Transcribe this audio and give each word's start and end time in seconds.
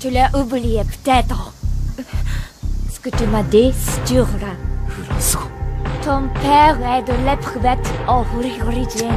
Tu 0.00 0.08
l'as 0.08 0.34
oublié 0.34 0.80
peut-être. 0.82 1.52
Ce 2.90 2.98
que 3.00 3.10
tu 3.10 3.26
m'as 3.26 3.42
dit, 3.42 3.70
c'est 3.74 4.14
dur. 4.14 4.26
Ton 6.02 6.22
père 6.40 6.78
est 6.80 7.02
de 7.02 7.12
l'éprouvette 7.26 7.92
origine. 8.08 9.10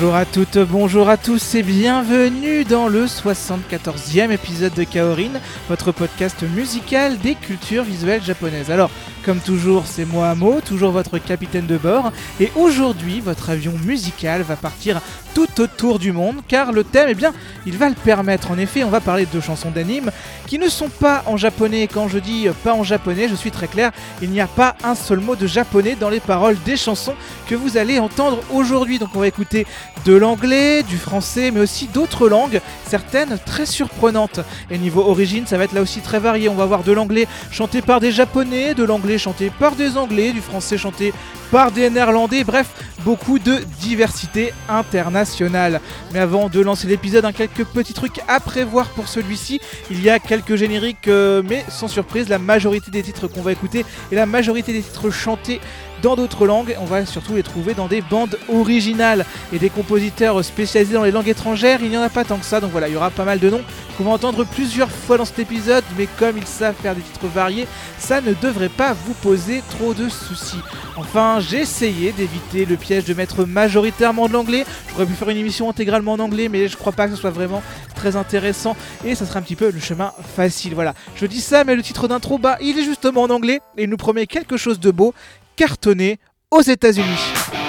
Bonjour 0.00 0.16
à 0.16 0.24
toutes, 0.24 0.56
bonjour 0.56 1.10
à 1.10 1.18
tous 1.18 1.54
et 1.56 1.62
bienvenue 1.62 2.64
dans 2.64 2.88
le 2.88 3.04
74e 3.04 4.30
épisode 4.30 4.72
de 4.72 4.84
Kaorin, 4.84 5.32
votre 5.68 5.92
podcast 5.92 6.42
musical 6.42 7.18
des 7.18 7.34
cultures 7.34 7.84
visuelles 7.84 8.22
japonaises. 8.22 8.70
Alors, 8.70 8.90
comme 9.24 9.38
toujours, 9.38 9.84
c'est 9.86 10.04
moi 10.04 10.28
Amo, 10.28 10.60
toujours 10.60 10.92
votre 10.92 11.18
capitaine 11.18 11.66
de 11.66 11.76
bord, 11.76 12.12
et 12.40 12.50
aujourd'hui, 12.56 13.20
votre 13.20 13.50
avion 13.50 13.72
musical 13.84 14.42
va 14.42 14.56
partir 14.56 15.00
tout 15.34 15.60
autour 15.60 15.98
du 15.98 16.12
monde, 16.12 16.36
car 16.48 16.72
le 16.72 16.84
thème, 16.84 17.08
eh 17.10 17.14
bien, 17.14 17.32
il 17.66 17.76
va 17.76 17.88
le 17.88 17.94
permettre. 17.94 18.50
En 18.50 18.58
effet, 18.58 18.84
on 18.84 18.90
va 18.90 19.00
parler 19.00 19.26
de 19.32 19.40
chansons 19.40 19.70
d'anime 19.70 20.10
qui 20.46 20.58
ne 20.58 20.68
sont 20.68 20.88
pas 20.88 21.22
en 21.26 21.36
japonais. 21.36 21.88
Quand 21.92 22.08
je 22.08 22.18
dis 22.18 22.48
euh, 22.48 22.52
pas 22.64 22.74
en 22.74 22.82
japonais, 22.82 23.28
je 23.28 23.34
suis 23.34 23.50
très 23.50 23.68
clair, 23.68 23.92
il 24.22 24.30
n'y 24.30 24.40
a 24.40 24.46
pas 24.46 24.76
un 24.82 24.94
seul 24.94 25.20
mot 25.20 25.36
de 25.36 25.46
japonais 25.46 25.96
dans 25.98 26.08
les 26.08 26.20
paroles 26.20 26.56
des 26.64 26.76
chansons 26.76 27.14
que 27.46 27.54
vous 27.54 27.76
allez 27.76 27.98
entendre 27.98 28.40
aujourd'hui. 28.52 28.98
Donc 28.98 29.10
on 29.14 29.20
va 29.20 29.28
écouter 29.28 29.66
de 30.04 30.14
l'anglais, 30.14 30.82
du 30.82 30.96
français, 30.96 31.50
mais 31.50 31.60
aussi 31.60 31.86
d'autres 31.86 32.28
langues, 32.28 32.60
certaines 32.86 33.38
très 33.44 33.66
surprenantes. 33.66 34.40
Et 34.70 34.78
niveau 34.78 35.02
origine, 35.02 35.46
ça 35.46 35.58
va 35.58 35.64
être 35.64 35.72
là 35.72 35.82
aussi 35.82 36.00
très 36.00 36.18
varié. 36.18 36.48
On 36.48 36.54
va 36.54 36.66
voir 36.66 36.82
de 36.82 36.92
l'anglais 36.92 37.28
chanté 37.50 37.82
par 37.82 38.00
des 38.00 38.10
japonais, 38.10 38.74
de 38.74 38.84
l'anglais 38.84 39.09
chanté 39.18 39.50
par 39.58 39.76
des 39.76 39.96
anglais, 39.96 40.32
du 40.32 40.40
français 40.40 40.78
chanté 40.78 41.12
par 41.50 41.72
des 41.72 41.90
néerlandais, 41.90 42.44
bref, 42.44 42.68
beaucoup 43.04 43.38
de 43.38 43.58
diversité 43.80 44.52
internationale. 44.68 45.80
Mais 46.12 46.20
avant 46.20 46.48
de 46.48 46.60
lancer 46.60 46.86
l'épisode, 46.86 47.24
hein, 47.24 47.32
quelques 47.32 47.64
petits 47.64 47.92
trucs 47.92 48.20
à 48.28 48.40
prévoir 48.40 48.88
pour 48.90 49.08
celui-ci. 49.08 49.60
Il 49.90 50.02
y 50.02 50.10
a 50.10 50.18
quelques 50.18 50.56
génériques, 50.56 51.08
euh, 51.08 51.42
mais 51.44 51.64
sans 51.68 51.88
surprise, 51.88 52.28
la 52.28 52.38
majorité 52.38 52.90
des 52.90 53.02
titres 53.02 53.26
qu'on 53.26 53.42
va 53.42 53.52
écouter 53.52 53.84
et 54.12 54.14
la 54.14 54.26
majorité 54.26 54.72
des 54.72 54.82
titres 54.82 55.10
chantés 55.10 55.60
dans 56.02 56.16
d'autres 56.16 56.46
langues. 56.46 56.76
On 56.80 56.84
va 56.84 57.06
surtout 57.06 57.34
les 57.34 57.42
trouver 57.42 57.74
dans 57.74 57.88
des 57.88 58.00
bandes 58.00 58.38
originales 58.48 59.24
et 59.52 59.58
des 59.58 59.70
compositeurs 59.70 60.44
spécialisés 60.44 60.94
dans 60.94 61.04
les 61.04 61.10
langues 61.10 61.28
étrangères. 61.28 61.80
Il 61.82 61.90
n'y 61.90 61.96
en 61.96 62.02
a 62.02 62.08
pas 62.08 62.24
tant 62.24 62.38
que 62.38 62.44
ça, 62.44 62.60
donc 62.60 62.70
voilà, 62.70 62.88
il 62.88 62.94
y 62.94 62.96
aura 62.96 63.10
pas 63.10 63.24
mal 63.24 63.38
de 63.38 63.50
noms 63.50 63.62
qu'on 63.96 64.04
va 64.04 64.12
entendre 64.12 64.44
plusieurs 64.44 64.90
fois 64.90 65.18
dans 65.18 65.24
cet 65.24 65.38
épisode, 65.38 65.84
mais 65.98 66.08
comme 66.18 66.38
ils 66.38 66.46
savent 66.46 66.74
faire 66.80 66.94
des 66.94 67.02
titres 67.02 67.26
variés, 67.26 67.66
ça 67.98 68.20
ne 68.20 68.32
devrait 68.34 68.68
pas 68.68 68.94
vous 68.94 69.14
poser 69.14 69.62
trop 69.70 69.94
de 69.94 70.08
soucis. 70.08 70.60
Enfin, 70.96 71.38
j'ai 71.40 71.58
essayé 71.58 72.12
d'éviter 72.12 72.64
le 72.64 72.76
piège 72.76 73.04
de 73.04 73.14
mettre 73.14 73.44
majoritairement 73.44 74.28
de 74.28 74.32
l'anglais. 74.32 74.64
J'aurais 74.90 75.06
pu 75.06 75.14
faire 75.14 75.28
une 75.28 75.36
émission 75.36 75.68
intégralement 75.68 76.12
en 76.12 76.18
anglais, 76.18 76.48
mais 76.48 76.68
je 76.68 76.76
crois 76.76 76.92
pas 76.92 77.06
que 77.06 77.14
ce 77.14 77.20
soit 77.20 77.30
vraiment 77.30 77.62
très 77.94 78.16
intéressant 78.16 78.76
et 79.04 79.14
ça 79.14 79.26
sera 79.26 79.40
un 79.40 79.42
petit 79.42 79.56
peu 79.56 79.70
le 79.70 79.80
chemin 79.80 80.12
facile. 80.36 80.74
Voilà, 80.74 80.94
je 81.16 81.26
dis 81.26 81.40
ça, 81.40 81.64
mais 81.64 81.74
le 81.74 81.82
titre 81.82 82.08
d'intro, 82.08 82.38
bah, 82.38 82.56
il 82.60 82.78
est 82.78 82.84
justement 82.84 83.22
en 83.22 83.30
anglais 83.30 83.60
et 83.76 83.84
il 83.84 83.90
nous 83.90 83.96
promet 83.96 84.26
quelque 84.26 84.56
chose 84.56 84.80
de 84.80 84.90
beau 84.90 85.14
cartonné 85.56 86.18
aux 86.50 86.62
États-Unis. 86.62 87.59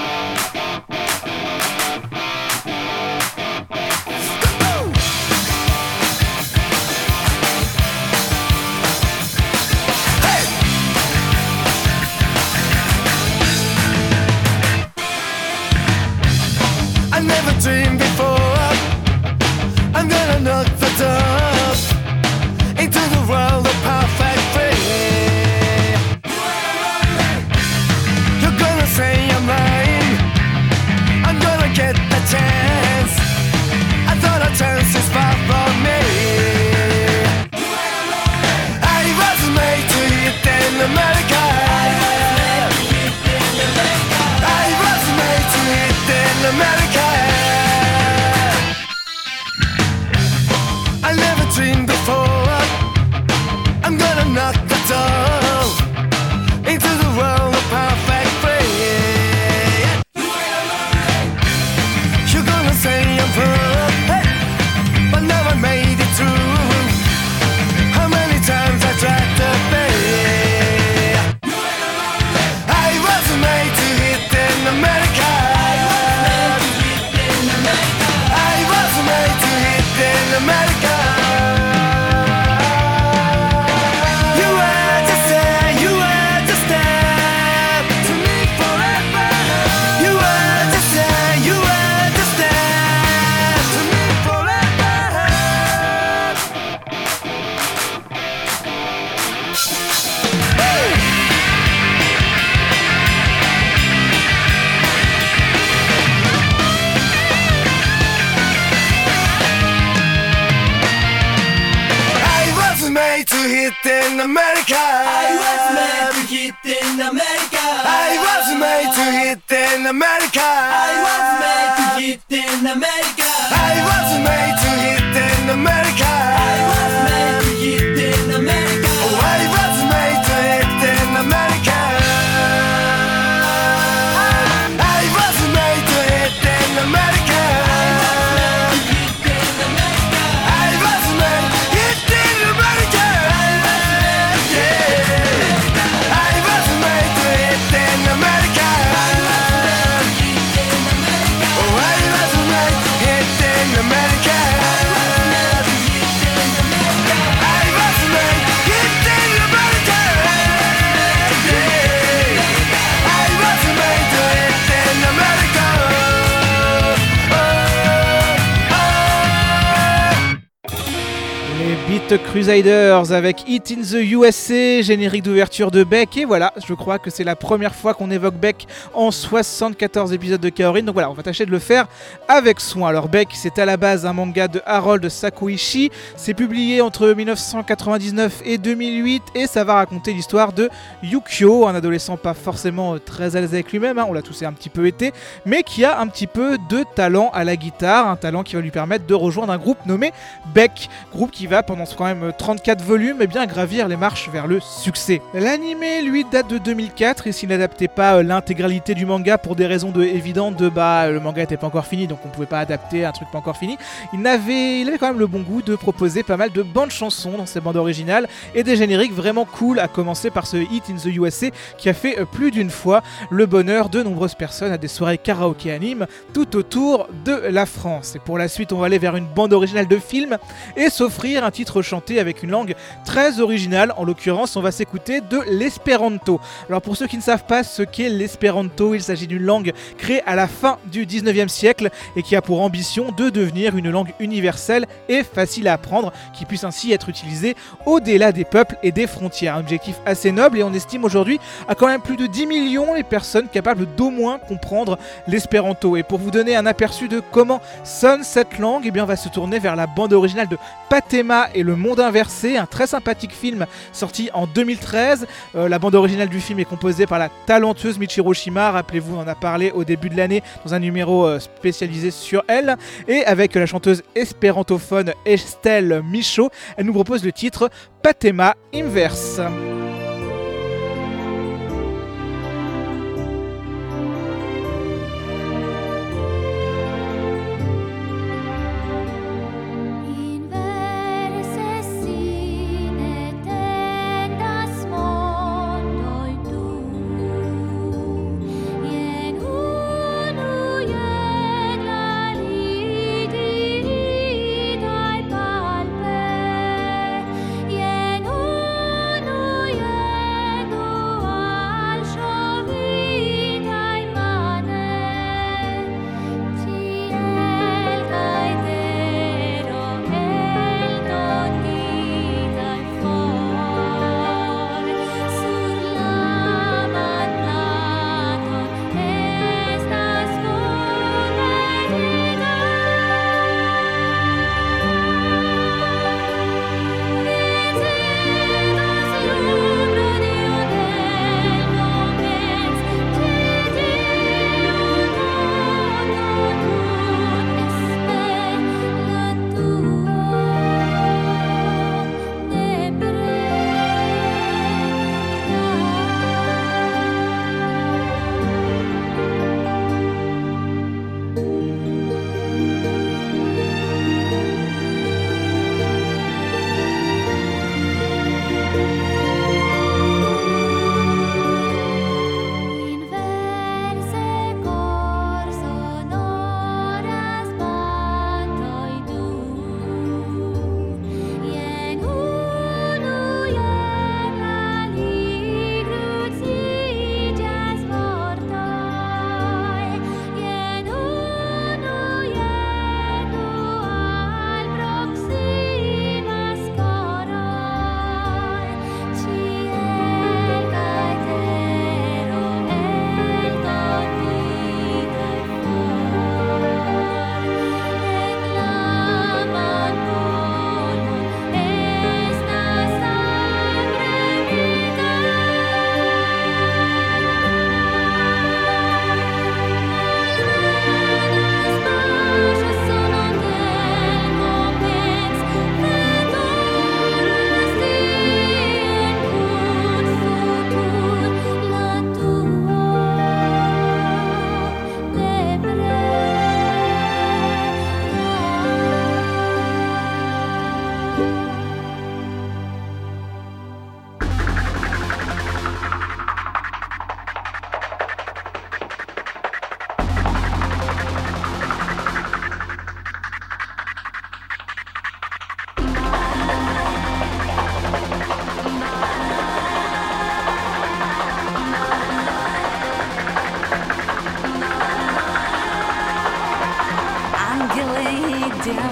Beat 171.87 172.21
Crusaders 172.23 173.11
avec 173.11 173.43
It 173.47 173.71
in 173.71 173.81
the 173.81 174.03
USA, 174.03 174.81
générique 174.81 175.23
d'ouverture 175.23 175.71
de 175.71 175.83
Beck. 175.83 176.17
Et 176.17 176.25
voilà, 176.25 176.53
je 176.65 176.73
crois 176.73 176.99
que 176.99 177.09
c'est 177.09 177.23
la 177.23 177.35
première 177.35 177.75
fois 177.75 177.93
qu'on 177.93 178.11
évoque 178.11 178.35
Beck 178.35 178.67
en 178.93 179.11
74 179.11 180.13
épisodes 180.13 180.39
de 180.39 180.49
Kaorin. 180.49 180.83
Donc 180.83 180.93
voilà, 180.93 181.09
on 181.09 181.13
va 181.13 181.23
tâcher 181.23 181.45
de 181.45 181.51
le 181.51 181.59
faire 181.59 181.87
avec 182.27 182.59
soin. 182.59 182.89
Alors 182.89 183.09
Beck, 183.09 183.29
c'est 183.33 183.59
à 183.59 183.65
la 183.65 183.77
base 183.77 184.05
un 184.05 184.13
manga 184.13 184.47
de 184.47 184.61
Harold 184.65 185.07
Sakuichi. 185.09 185.91
C'est 186.15 186.33
publié 186.33 186.81
entre 186.81 187.07
1999 187.13 188.41
et 188.45 188.57
2008 188.57 189.23
et 189.35 189.47
ça 189.47 189.63
va 189.63 189.75
raconter 189.75 190.13
l'histoire 190.13 190.53
de 190.53 190.69
Yukio, 191.03 191.67
un 191.67 191.75
adolescent 191.75 192.17
pas 192.17 192.33
forcément 192.33 192.95
euh, 192.95 192.99
très 192.99 193.35
à 193.35 193.41
l'aise 193.41 193.53
avec 193.53 193.71
lui-même, 193.71 193.97
hein, 193.97 194.05
on 194.07 194.13
l'a 194.13 194.21
tous 194.21 194.43
un 194.43 194.53
petit 194.53 194.69
peu 194.69 194.87
été, 194.87 195.13
mais 195.45 195.63
qui 195.63 195.83
a 195.85 195.99
un 195.99 196.07
petit 196.07 196.27
peu 196.27 196.57
de 196.69 196.83
talent 196.95 197.29
à 197.33 197.43
la 197.43 197.55
guitare, 197.55 198.09
un 198.09 198.15
talent 198.15 198.43
qui 198.43 198.55
va 198.55 198.61
lui 198.61 198.71
permettre 198.71 199.05
de 199.05 199.13
rejoindre 199.13 199.53
un 199.53 199.57
groupe 199.57 199.85
nommé 199.85 200.11
Beck, 200.53 200.89
groupe 201.11 201.31
qui 201.31 201.47
va 201.47 201.63
pendant 201.71 201.85
quand 201.85 202.03
même 202.03 202.33
34 202.37 202.83
volumes 202.83 203.21
et 203.21 203.27
bien 203.27 203.45
gravir 203.45 203.87
les 203.87 203.95
marches 203.95 204.27
vers 204.27 204.45
le 204.45 204.59
succès. 204.59 205.21
L'animé 205.33 206.01
lui 206.01 206.25
date 206.29 206.49
de 206.49 206.57
2004 206.57 207.27
et 207.27 207.31
s'il 207.31 207.47
n'adaptait 207.47 207.87
pas 207.87 208.17
euh, 208.17 208.23
l'intégralité 208.23 208.93
du 208.93 209.05
manga 209.05 209.37
pour 209.37 209.55
des 209.55 209.65
raisons 209.67 209.91
de, 209.91 210.03
évidentes 210.03 210.57
de 210.57 210.67
bah 210.67 211.09
le 211.09 211.21
manga 211.21 211.41
était 211.41 211.55
pas 211.55 211.67
encore 211.67 211.85
fini 211.85 212.07
donc 212.07 212.19
on 212.25 212.27
pouvait 212.27 212.45
pas 212.45 212.59
adapter 212.59 213.05
un 213.05 213.13
truc 213.13 213.29
pas 213.31 213.37
encore 213.37 213.55
fini, 213.55 213.77
il 214.11 214.27
avait, 214.27 214.81
il 214.81 214.89
avait 214.89 214.97
quand 214.97 215.07
même 215.07 215.19
le 215.19 215.27
bon 215.27 215.43
goût 215.43 215.61
de 215.61 215.77
proposer 215.77 216.23
pas 216.23 216.35
mal 216.35 216.51
de 216.51 216.61
bandes 216.61 216.91
chansons 216.91 217.37
dans 217.37 217.45
ses 217.45 217.61
bandes 217.61 217.77
originales 217.77 218.27
et 218.53 218.63
des 218.63 218.75
génériques 218.75 219.13
vraiment 219.13 219.45
cool 219.45 219.79
à 219.79 219.87
commencer 219.87 220.29
par 220.29 220.47
ce 220.47 220.57
Hit 220.57 220.89
in 220.89 220.97
the 220.97 221.05
USA 221.05 221.47
qui 221.77 221.87
a 221.87 221.93
fait 221.93 222.19
euh, 222.19 222.25
plus 222.25 222.51
d'une 222.51 222.69
fois 222.69 223.01
le 223.29 223.45
bonheur 223.45 223.87
de 223.87 224.03
nombreuses 224.03 224.35
personnes 224.35 224.73
à 224.73 224.77
des 224.77 224.89
soirées 224.89 225.17
karaoké 225.17 225.71
anime 225.71 226.05
tout 226.33 226.57
autour 226.57 227.07
de 227.23 227.31
la 227.49 227.65
France. 227.65 228.17
Et 228.17 228.19
pour 228.19 228.37
la 228.37 228.49
suite 228.49 228.73
on 228.73 228.77
va 228.79 228.87
aller 228.87 228.99
vers 228.99 229.15
une 229.15 229.27
bande 229.27 229.53
originale 229.53 229.87
de 229.87 229.97
film 229.97 230.37
et 230.75 230.89
s'offrir 230.89 231.45
un 231.45 231.51
titre 231.51 231.60
chanté 231.81 232.19
avec 232.19 232.43
une 232.43 232.51
langue 232.51 232.75
très 233.05 233.39
originale. 233.39 233.93
En 233.97 234.03
l'occurrence, 234.03 234.55
on 234.55 234.61
va 234.61 234.71
s'écouter 234.71 235.21
de 235.21 235.39
l'espéranto. 235.49 236.39
Alors 236.67 236.81
pour 236.81 236.97
ceux 236.97 237.07
qui 237.07 237.17
ne 237.17 237.21
savent 237.21 237.45
pas 237.45 237.63
ce 237.63 237.83
qu'est 237.83 238.09
l'espéranto, 238.09 238.93
il 238.93 239.01
s'agit 239.01 239.27
d'une 239.27 239.43
langue 239.43 239.73
créée 239.97 240.21
à 240.25 240.35
la 240.35 240.47
fin 240.47 240.77
du 240.85 241.05
19e 241.05 241.47
siècle 241.47 241.89
et 242.15 242.23
qui 242.23 242.35
a 242.35 242.41
pour 242.41 242.61
ambition 242.61 243.11
de 243.11 243.29
devenir 243.29 243.77
une 243.77 243.89
langue 243.89 244.13
universelle 244.19 244.87
et 245.09 245.23
facile 245.23 245.67
à 245.67 245.73
apprendre, 245.73 246.11
qui 246.33 246.45
puisse 246.45 246.63
ainsi 246.63 246.91
être 246.91 247.09
utilisée 247.09 247.55
au-delà 247.85 248.31
des 248.31 248.45
peuples 248.45 248.77
et 248.83 248.91
des 248.91 249.07
frontières. 249.07 249.55
Un 249.55 249.59
objectif 249.59 249.95
assez 250.05 250.31
noble 250.31 250.59
et 250.59 250.63
on 250.63 250.73
estime 250.73 251.03
aujourd'hui 251.03 251.39
à 251.67 251.75
quand 251.75 251.87
même 251.87 252.01
plus 252.01 252.17
de 252.17 252.27
10 252.27 252.47
millions 252.47 252.93
les 252.93 253.03
personnes 253.03 253.47
capables 253.47 253.87
d'au 253.95 254.09
moins 254.09 254.39
comprendre 254.39 254.97
l'espéranto. 255.27 255.97
Et 255.97 256.03
pour 256.03 256.19
vous 256.19 256.31
donner 256.31 256.55
un 256.55 256.65
aperçu 256.65 257.07
de 257.07 257.21
comment 257.31 257.61
sonne 257.83 258.23
cette 258.23 258.57
langue, 258.59 258.83
eh 258.85 258.91
bien 258.91 259.03
on 259.03 259.07
va 259.07 259.15
se 259.15 259.29
tourner 259.29 259.59
vers 259.59 259.75
la 259.75 259.87
bande 259.87 260.13
originale 260.13 260.47
de 260.47 260.57
Patema 260.89 261.49
et 261.55 261.63
le 261.63 261.75
monde 261.75 261.99
inversé, 261.99 262.57
un 262.57 262.65
très 262.65 262.87
sympathique 262.87 263.33
film 263.33 263.65
sorti 263.91 264.29
en 264.33 264.47
2013. 264.47 265.27
Euh, 265.55 265.69
la 265.69 265.79
bande 265.79 265.95
originale 265.95 266.29
du 266.29 266.39
film 266.39 266.59
est 266.59 266.65
composée 266.65 267.05
par 267.05 267.19
la 267.19 267.29
talentueuse 267.45 267.97
Michiro 267.99 268.33
Shima, 268.33 268.71
rappelez-vous, 268.71 269.15
on 269.15 269.19
en 269.21 269.27
a 269.27 269.35
parlé 269.35 269.71
au 269.71 269.83
début 269.83 270.09
de 270.09 270.17
l'année 270.17 270.43
dans 270.65 270.73
un 270.73 270.79
numéro 270.79 271.25
euh, 271.25 271.39
spécialisé 271.39 272.11
sur 272.11 272.43
elle, 272.47 272.75
et 273.07 273.25
avec 273.25 273.55
la 273.55 273.65
chanteuse 273.65 274.03
espérantophone 274.15 275.13
Estelle 275.25 276.01
Michaud, 276.03 276.49
elle 276.77 276.85
nous 276.85 276.93
propose 276.93 277.23
le 277.23 277.31
titre 277.31 277.69
Patema 278.01 278.55
Inverse. 278.73 279.41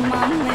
mom 0.10 0.49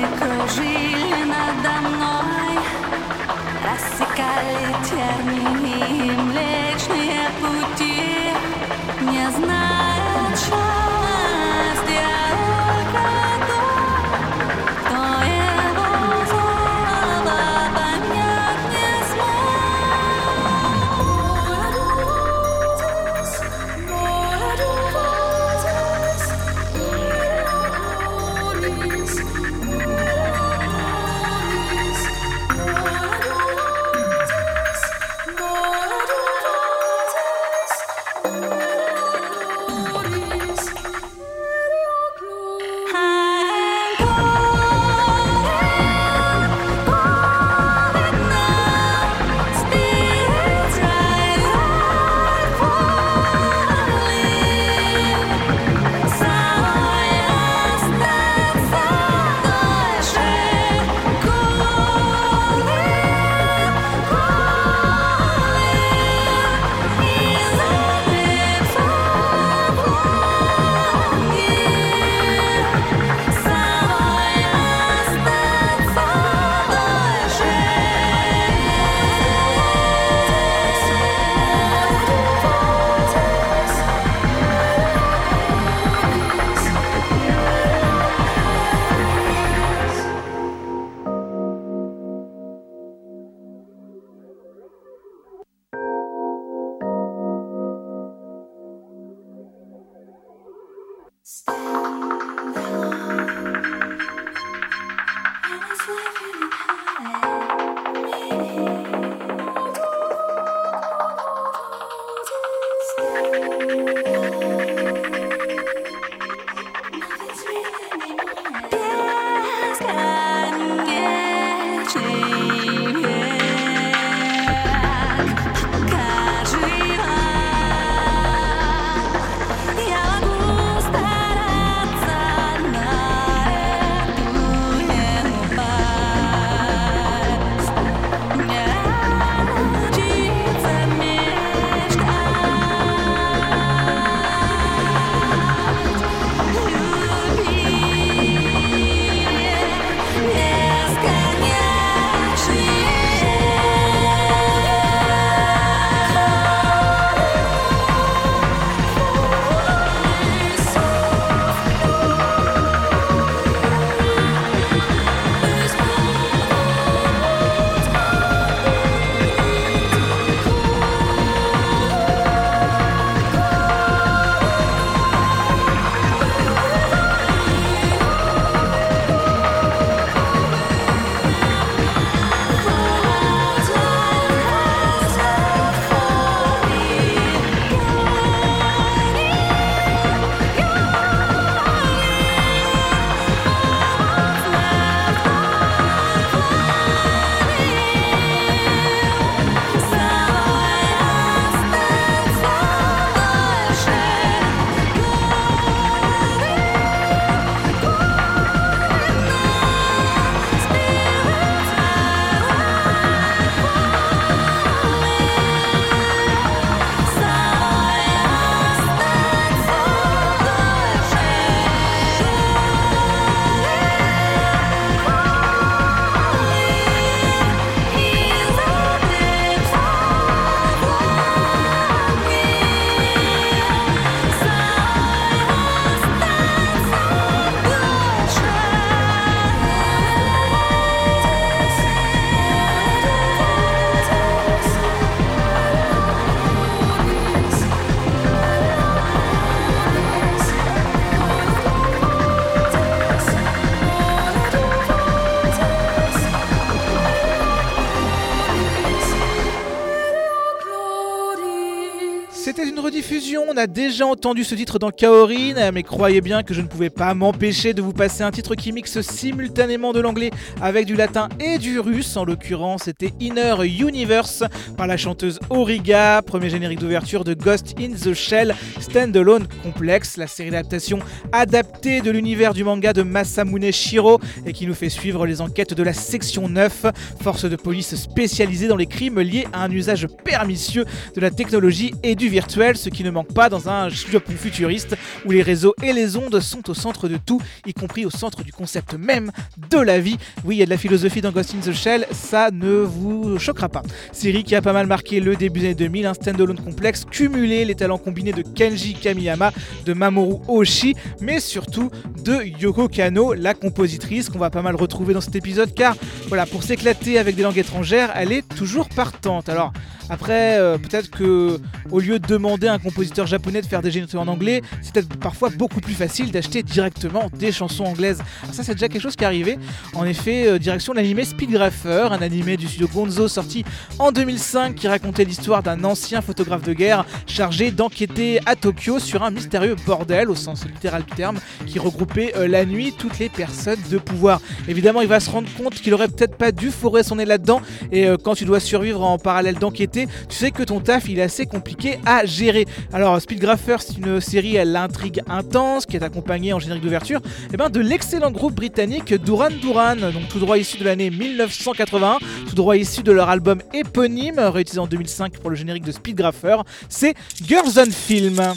on 263.55 263.57
a 263.57 263.67
déjà 263.69 264.05
entendu 264.07 264.43
ce 264.43 264.57
titre 264.57 264.81
dans 264.81 264.91
Kaorin, 264.91 265.71
mais 265.71 265.85
croyez 265.85 266.21
bien 266.21 266.43
que 266.43 266.55
je 266.55 266.61
ne 266.61 266.67
pouvais 266.67 266.91
pas 266.91 267.15
m'empêcher 267.15 267.73
de 267.73 267.83
vous 267.83 267.93
passer 267.93 268.23
un 268.25 268.33
titre 268.33 268.57
qui 268.57 268.73
mixe 268.73 269.01
simultanément 269.01 269.93
de 269.93 270.01
l'anglais 270.01 270.31
avec 270.61 270.87
du 270.87 270.97
latin 270.97 271.29
et 271.39 271.59
du 271.59 271.79
russe. 271.79 272.17
En 272.17 272.25
l'occurrence, 272.25 272.85
c'était 272.85 273.13
Inner 273.21 273.55
Universe 273.65 274.43
par 274.77 274.89
la 274.89 274.97
chanteuse 274.97 275.39
Origa, 275.51 276.21
premier 276.23 276.51
générique 276.51 276.81
d'ouverture 276.81 277.23
de 277.23 277.35
Ghost 277.35 277.77
in 277.79 277.93
the 277.93 278.13
Shell 278.13 278.57
Standalone 278.81 279.47
Complex, 279.63 280.17
la 280.17 280.27
série 280.27 280.51
d'adaptation 280.51 280.99
adaptée 281.31 282.01
de 282.01 282.11
l'univers 282.11 282.55
du 282.55 282.65
manga 282.65 282.93
de 282.93 283.03
Masamune 283.03 283.71
Shiro 283.71 284.21
et 284.47 284.53
qui 284.53 284.67
nous 284.67 284.75
fait 284.75 284.89
suivre 284.89 285.27
les 285.27 285.41
enquêtes 285.41 285.75
de 285.75 285.83
la 285.85 285.93
section 285.93 286.49
9, 286.49 286.87
force 287.23 287.45
de 287.45 287.57
police 287.57 287.95
spécialisée 287.95 288.67
dans 288.67 288.77
les 288.77 288.87
crimes 288.87 289.21
liés 289.21 289.47
à 289.53 289.63
un 289.63 289.71
usage 289.71 290.09
pernicieux 290.25 290.85
de 291.15 291.21
la 291.21 291.31
technologie 291.31 291.95
et 292.03 292.17
du 292.17 292.29
virtuel 292.29 292.77
ce 292.77 292.89
qui 292.89 293.05
ne 293.05 293.11
manque 293.11 293.33
pas 293.33 293.44
dans 293.49 293.69
un 293.69 293.89
Japon 293.89 294.33
futuriste 294.37 294.97
où 295.25 295.31
les 295.31 295.43
réseaux 295.43 295.75
et 295.83 295.93
les 295.93 296.17
ondes 296.17 296.41
sont 296.41 296.71
au 296.71 296.75
centre 296.75 297.09
de 297.09 297.17
tout, 297.17 297.41
y 297.67 297.73
compris 297.73 298.05
au 298.05 298.11
centre 298.11 298.43
du 298.43 298.53
concept 298.53 298.95
même 298.95 299.31
de 299.71 299.79
la 299.79 300.01
vie. 300.01 300.17
Oui, 300.45 300.57
il 300.57 300.59
y 300.59 300.63
a 300.63 300.67
de 300.67 300.71
la 300.71 300.79
philosophie 300.79 301.21
dans 301.21 301.31
Ghost 301.31 301.55
in 301.55 301.61
the 301.61 301.73
Shell, 301.73 302.07
ça 302.13 302.51
ne 302.51 302.77
vous 302.81 303.39
choquera 303.39 303.69
pas. 303.69 303.83
Série 304.13 304.45
qui 304.45 304.55
a 304.55 304.63
pas 304.63 304.73
mal 304.73 304.87
marqué 304.87 305.21
le 305.21 305.37
début 305.37 305.61
des 305.61 305.67
années 305.67 305.75
2000, 305.75 306.07
un 306.07 306.15
stand-alone 306.15 306.59
complexe, 306.59 307.05
cumulé 307.11 307.65
les 307.65 307.75
talents 307.75 307.99
combinés 307.99 308.33
de 308.33 308.43
Kenji 308.43 308.95
Kamiyama, 308.95 309.53
de 309.85 309.93
Mamoru 309.93 310.41
Oshii, 310.49 310.95
mais 311.21 311.41
surtout 311.41 311.91
de 312.25 312.43
Yoko 312.61 312.89
Kano, 312.89 313.35
la 313.35 313.55
compositrice 313.55 314.29
qu'on 314.29 314.39
va 314.39 314.51
pas 314.51 314.63
mal 314.63 314.77
retrouver 314.77 315.15
dans 315.15 315.21
cet 315.21 315.37
épisode, 315.37 315.75
car 315.75 315.97
voilà, 316.29 316.47
pour 316.47 316.63
s'éclater 316.63 317.19
avec 317.19 317.37
des 317.37 317.43
langues 317.43 317.59
étrangères, 317.59 318.13
elle 318.15 318.33
est 318.33 318.47
toujours 318.57 318.89
partante. 318.89 319.49
Alors, 319.49 319.73
après, 320.11 320.59
euh, 320.59 320.77
peut-être 320.77 321.11
que 321.11 321.59
au 321.91 322.01
lieu 322.01 322.19
de 322.19 322.27
demander 322.27 322.67
à 322.67 322.75
un 322.75 322.79
compositeur 322.79 323.27
japonais 323.27 323.63
de 323.63 323.67
faire 323.67 323.81
des 323.81 323.91
génériques 323.91 324.15
en 324.15 324.29
anglais, 324.29 324.61
c'est 324.83 324.93
peut-être 324.93 325.17
parfois 325.19 325.49
beaucoup 325.49 325.81
plus 325.81 325.95
facile 325.95 326.31
d'acheter 326.31 326.63
directement 326.63 327.31
des 327.39 327.53
chansons 327.53 327.85
anglaises. 327.85 328.21
Alors 328.43 328.55
ça, 328.55 328.63
c'est 328.63 328.75
déjà 328.75 328.89
quelque 328.89 329.03
chose 329.03 329.17
qui 329.17 329.25
est 329.25 329.27
arrivé. 329.27 329.59
En 329.95 330.05
effet, 330.05 330.47
euh, 330.47 330.59
direction 330.59 330.93
l'animé 330.93 331.25
Speedgrapher, 331.25 332.09
un 332.11 332.21
animé 332.21 332.57
du 332.57 332.69
studio 332.69 332.89
Gonzo 332.93 333.29
sorti 333.29 333.65
en 333.99 334.13
2005 334.13 334.75
qui 334.75 334.89
racontait 334.89 335.25
l'histoire 335.25 335.63
d'un 335.63 335.83
ancien 335.85 336.21
photographe 336.21 336.63
de 336.63 336.75
guerre 336.75 337.07
chargé 337.27 337.71
d'enquêter 337.71 338.41
à 338.45 338.57
Tokyo 338.57 338.99
sur 338.99 339.23
un 339.23 339.31
mystérieux 339.31 339.77
bordel, 339.87 340.29
au 340.29 340.35
sens 340.35 340.67
littéral 340.67 341.05
du 341.05 341.13
terme, 341.15 341.39
qui 341.67 341.79
regroupait 341.79 342.35
euh, 342.37 342.47
la 342.47 342.67
nuit 342.67 342.93
toutes 342.97 343.19
les 343.19 343.31
personnes 343.31 343.81
de 343.91 343.97
pouvoir. 343.97 344.41
Évidemment, 344.69 345.01
il 345.01 345.09
va 345.09 345.21
se 345.21 345.31
rendre 345.31 345.49
compte 345.57 345.75
qu'il 345.75 345.95
aurait 345.95 346.09
peut-être 346.09 346.37
pas 346.37 346.53
dû 346.53 346.71
forer 346.71 347.03
son 347.03 347.17
nez 347.17 347.25
là-dedans, 347.25 347.63
et 347.91 348.07
quand 348.23 348.35
tu 348.35 348.45
dois 348.45 348.61
survivre 348.61 349.03
en 349.03 349.19
parallèle 349.19 349.59
d'enquêter, 349.59 349.94
tu 350.03 350.37
sais 350.37 350.51
que 350.51 350.63
ton 350.63 350.81
taf 350.81 351.09
il 351.09 351.19
est 351.19 351.23
assez 351.23 351.47
compliqué 351.47 351.99
à 352.05 352.27
gérer. 352.27 352.67
Alors 352.93 353.21
Speedgrapher 353.21 353.77
c'est 353.79 353.97
une 353.97 354.21
série 354.21 354.59
à 354.59 354.65
l'intrigue 354.65 355.23
intense 355.29 355.87
qui 355.87 355.97
est 355.97 356.03
accompagnée 356.03 356.53
en 356.53 356.59
générique 356.59 356.83
d'ouverture 356.83 357.21
eh 357.53 357.57
ben, 357.57 357.71
de 357.71 357.81
l'excellent 357.81 358.31
groupe 358.31 358.55
britannique 358.55 359.15
Duran 359.15 359.51
Duran, 359.51 359.97
donc 359.97 360.29
tout 360.29 360.39
droit 360.39 360.59
issu 360.59 360.79
de 360.79 360.85
l'année 360.85 361.11
1981, 361.11 362.19
tout 362.49 362.55
droit 362.55 362.77
issu 362.77 363.03
de 363.03 363.13
leur 363.13 363.29
album 363.29 363.61
éponyme 363.73 364.39
réutilisé 364.39 364.81
en 364.81 364.87
2005 364.87 365.39
pour 365.39 365.51
le 365.51 365.57
générique 365.57 365.85
de 365.85 365.93
Speedgrapher, 365.93 366.59
c'est 366.89 367.15
Girls 367.43 367.79
on 367.79 367.91
Film. 367.91 368.55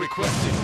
requested. 0.00 0.59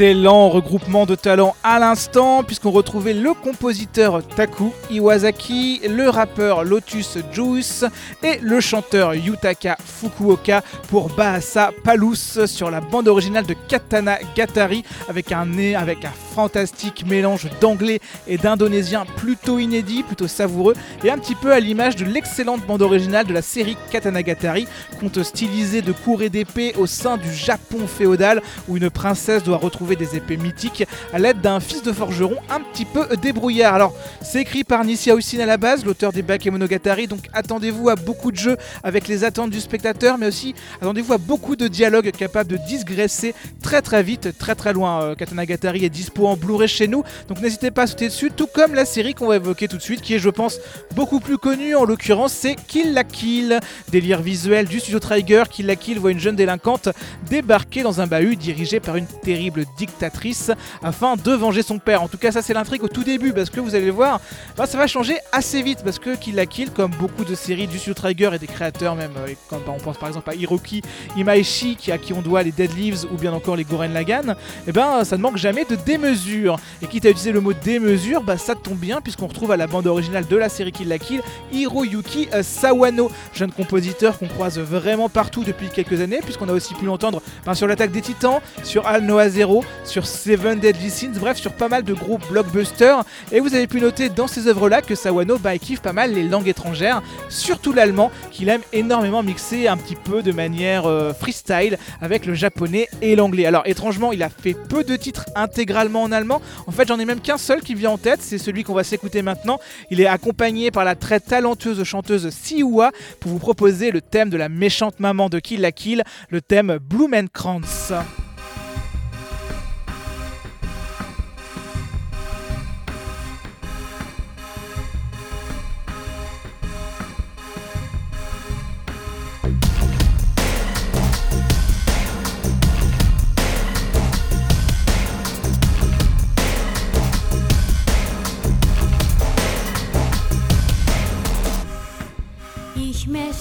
Excellent 0.00 0.48
regroupement 0.48 1.06
de 1.06 1.16
talents 1.16 1.56
à 1.64 1.80
l'instant, 1.80 2.44
puisqu'on 2.44 2.70
retrouvait 2.70 3.14
le 3.14 3.34
compositeur 3.34 4.24
Taku 4.24 4.70
Iwasaki, 4.92 5.80
le 5.88 6.08
rappeur 6.08 6.62
Lotus 6.62 7.18
Juice 7.32 7.84
et 8.22 8.38
le 8.40 8.60
chanteur 8.60 9.14
Yutaka 9.14 9.76
Fukuoka 9.98 10.62
pour 10.88 11.08
Bahasa 11.10 11.72
Palus 11.82 12.46
sur 12.46 12.70
la 12.70 12.80
bande 12.80 13.08
originale 13.08 13.46
de 13.46 13.54
Katana 13.68 14.18
Gatari 14.36 14.84
avec 15.08 15.32
un 15.32 15.46
nez, 15.46 15.74
avec 15.74 16.04
un 16.04 16.12
fantastique 16.34 17.04
mélange 17.06 17.48
d'anglais 17.60 18.00
et 18.28 18.38
d'indonésien 18.38 19.04
plutôt 19.16 19.58
inédit, 19.58 20.04
plutôt 20.04 20.28
savoureux 20.28 20.74
et 21.02 21.10
un 21.10 21.18
petit 21.18 21.34
peu 21.34 21.52
à 21.52 21.58
l'image 21.58 21.96
de 21.96 22.04
l'excellente 22.04 22.64
bande 22.66 22.82
originale 22.82 23.26
de 23.26 23.32
la 23.32 23.42
série 23.42 23.76
Katanagatari, 23.90 24.68
conte 25.00 25.22
stylisé 25.22 25.82
de 25.82 25.92
cours 25.92 26.22
et 26.22 26.28
d'épées 26.28 26.74
au 26.78 26.86
sein 26.86 27.16
du 27.16 27.32
Japon 27.32 27.86
féodal 27.86 28.40
où 28.68 28.76
une 28.76 28.90
princesse 28.90 29.42
doit 29.42 29.56
retrouver 29.56 29.96
des 29.96 30.16
épées 30.16 30.36
mythiques 30.36 30.84
à 31.12 31.18
l'aide 31.18 31.40
d'un 31.40 31.60
fils 31.60 31.82
de 31.82 31.92
forgeron 31.92 32.36
un 32.50 32.60
petit 32.60 32.84
peu 32.84 33.06
débrouillard. 33.16 33.74
Alors, 33.74 33.94
c'est 34.22 34.42
écrit 34.42 34.62
par 34.62 34.84
Nissia 34.84 35.14
Hussin 35.16 35.40
à 35.40 35.46
la 35.46 35.56
base, 35.56 35.84
l'auteur 35.84 36.12
des 36.12 36.22
Bakemonogatari, 36.22 37.08
donc 37.08 37.26
attendez-vous 37.32 37.88
à 37.88 37.96
beaucoup 37.96 38.30
de 38.30 38.36
jeux 38.36 38.56
avec 38.84 39.08
les 39.08 39.24
attentes 39.24 39.50
du 39.50 39.60
spectateur, 39.60 39.87
mais 40.18 40.26
aussi 40.26 40.54
attendez-vous 40.80 41.12
à 41.12 41.18
beaucoup 41.18 41.56
de 41.56 41.68
dialogues 41.68 42.10
capables 42.10 42.50
de 42.50 42.56
digresser 42.56 43.34
très 43.62 43.82
très 43.82 44.02
vite, 44.02 44.36
très 44.38 44.54
très 44.54 44.72
loin. 44.72 45.02
Euh, 45.02 45.14
Katanagatari 45.14 45.84
est 45.84 45.90
dispo 45.90 46.26
en 46.26 46.36
Blu-ray 46.36 46.68
chez 46.68 46.88
nous. 46.88 47.04
Donc 47.28 47.40
n'hésitez 47.40 47.70
pas 47.70 47.82
à 47.82 47.86
sauter 47.86 48.08
dessus, 48.08 48.30
tout 48.34 48.46
comme 48.46 48.74
la 48.74 48.84
série 48.84 49.14
qu'on 49.14 49.26
va 49.26 49.36
évoquer 49.36 49.68
tout 49.68 49.76
de 49.76 49.82
suite, 49.82 50.00
qui 50.00 50.14
est, 50.14 50.18
je 50.18 50.30
pense, 50.30 50.58
beaucoup 50.94 51.20
plus 51.20 51.38
connue. 51.38 51.74
En 51.74 51.84
l'occurrence, 51.84 52.32
c'est 52.32 52.54
Kill 52.54 52.94
la 52.94 53.04
Kill. 53.04 53.60
Délire 53.90 54.22
visuel 54.22 54.66
du 54.66 54.80
studio 54.80 54.98
Trigger. 54.98 55.44
Kill 55.50 55.66
la 55.66 55.76
Kill 55.76 55.98
voit 55.98 56.12
une 56.12 56.20
jeune 56.20 56.36
délinquante 56.36 56.88
débarquer 57.28 57.82
dans 57.82 58.00
un 58.00 58.06
bahut 58.06 58.36
dirigé 58.36 58.80
par 58.80 58.96
une 58.96 59.06
terrible 59.06 59.64
dictatrice 59.76 60.50
afin 60.82 61.16
de 61.16 61.32
venger 61.32 61.62
son 61.62 61.78
père. 61.78 62.02
En 62.02 62.08
tout 62.08 62.18
cas, 62.18 62.32
ça, 62.32 62.42
c'est 62.42 62.54
l'intrigue 62.54 62.82
au 62.84 62.88
tout 62.88 63.04
début, 63.04 63.32
parce 63.32 63.50
que 63.50 63.60
vous 63.60 63.74
allez 63.74 63.90
voir, 63.90 64.20
bah, 64.56 64.66
ça 64.66 64.78
va 64.78 64.86
changer 64.86 65.18
assez 65.32 65.62
vite, 65.62 65.80
parce 65.84 65.98
que 65.98 66.16
Kill 66.16 66.34
la 66.34 66.46
Kill, 66.46 66.70
comme 66.70 66.90
beaucoup 66.92 67.24
de 67.24 67.34
séries 67.34 67.66
du 67.66 67.78
studio 67.78 67.94
Trigger 67.94 68.30
et 68.34 68.38
des 68.38 68.46
créateurs, 68.46 68.94
même, 68.94 69.12
euh, 69.18 69.32
quand 69.48 69.68
on 69.78 69.84
pense 69.84 69.96
par 69.96 70.08
exemple 70.08 70.30
à 70.30 70.34
Hiroki 70.34 70.82
Imaishi, 71.16 71.76
à 71.90 71.98
qui 71.98 72.12
on 72.12 72.22
doit 72.22 72.42
les 72.42 72.52
Dead 72.52 72.76
Leaves 72.76 73.06
ou 73.12 73.16
bien 73.16 73.32
encore 73.32 73.56
les 73.56 73.64
Goren 73.64 73.92
Lagan, 73.92 74.30
et 74.30 74.34
eh 74.68 74.72
ben 74.72 75.04
ça 75.04 75.16
ne 75.16 75.22
manque 75.22 75.36
jamais 75.36 75.64
de 75.64 75.76
démesure 75.76 76.58
et 76.82 76.86
quitte 76.86 77.06
à 77.06 77.10
utiliser 77.10 77.32
le 77.32 77.40
mot 77.40 77.52
démesure, 77.52 78.22
bah 78.22 78.36
ça 78.38 78.54
tombe 78.54 78.78
bien 78.78 79.00
puisqu'on 79.00 79.26
retrouve 79.26 79.52
à 79.52 79.56
la 79.56 79.66
bande 79.66 79.86
originale 79.86 80.26
de 80.26 80.36
la 80.36 80.48
série 80.48 80.72
Kill 80.72 80.88
la 80.88 80.98
Kill 80.98 81.22
Hiroyuki 81.52 82.28
euh, 82.34 82.42
Sawano, 82.42 83.10
jeune 83.32 83.52
compositeur 83.52 84.18
qu'on 84.18 84.26
croise 84.26 84.58
vraiment 84.58 85.08
partout 85.08 85.44
depuis 85.44 85.68
quelques 85.68 86.00
années, 86.00 86.20
puisqu'on 86.22 86.48
a 86.48 86.52
aussi 86.52 86.74
pu 86.74 86.84
l'entendre 86.84 87.22
ben, 87.46 87.54
sur 87.54 87.66
l'attaque 87.66 87.92
des 87.92 88.00
titans, 88.00 88.40
sur 88.64 88.86
Al 88.86 89.02
Noah 89.02 89.28
Zero, 89.28 89.64
sur 89.84 90.06
Seven 90.06 90.58
Deadly 90.58 90.90
Sins, 90.90 91.18
bref 91.18 91.38
sur 91.38 91.52
pas 91.52 91.68
mal 91.68 91.84
de 91.84 91.94
gros 91.94 92.18
blockbusters. 92.30 93.04
Et 93.32 93.40
vous 93.40 93.54
avez 93.54 93.66
pu 93.66 93.80
noter 93.80 94.08
dans 94.08 94.26
ces 94.26 94.48
œuvres-là 94.48 94.82
que 94.82 94.94
Sawano 94.94 95.38
bah, 95.38 95.56
kiffe 95.58 95.80
pas 95.80 95.92
mal 95.92 96.12
les 96.12 96.24
langues 96.24 96.48
étrangères, 96.48 97.02
surtout 97.28 97.72
l'allemand, 97.72 98.10
qu'il 98.30 98.48
aime 98.48 98.62
énormément 98.72 99.22
mixer 99.22 99.67
un 99.68 99.76
petit 99.76 99.96
peu 99.96 100.22
de 100.22 100.32
manière 100.32 100.86
euh, 100.86 101.12
freestyle 101.12 101.78
avec 102.00 102.26
le 102.26 102.34
japonais 102.34 102.88
et 103.02 103.16
l'anglais. 103.16 103.46
Alors 103.46 103.62
étrangement, 103.66 104.12
il 104.12 104.22
a 104.22 104.28
fait 104.28 104.54
peu 104.54 104.84
de 104.84 104.96
titres 104.96 105.26
intégralement 105.34 106.02
en 106.02 106.12
allemand. 106.12 106.40
En 106.66 106.72
fait, 106.72 106.88
j'en 106.88 106.98
ai 106.98 107.04
même 107.04 107.20
qu'un 107.20 107.38
seul 107.38 107.60
qui 107.60 107.74
vient 107.74 107.90
en 107.90 107.98
tête, 107.98 108.20
c'est 108.22 108.38
celui 108.38 108.64
qu'on 108.64 108.74
va 108.74 108.84
s'écouter 108.84 109.22
maintenant. 109.22 109.58
Il 109.90 110.00
est 110.00 110.06
accompagné 110.06 110.70
par 110.70 110.84
la 110.84 110.94
très 110.94 111.20
talentueuse 111.20 111.82
chanteuse 111.84 112.30
Siwa 112.30 112.90
pour 113.20 113.30
vous 113.30 113.38
proposer 113.38 113.90
le 113.90 114.00
thème 114.00 114.30
de 114.30 114.36
la 114.36 114.48
méchante 114.48 115.00
maman 115.00 115.28
de 115.28 115.38
Kill 115.38 115.60
la 115.60 115.72
Kill, 115.72 116.04
le 116.30 116.40
thème 116.40 116.78
Blumenkrantz. 116.80 117.92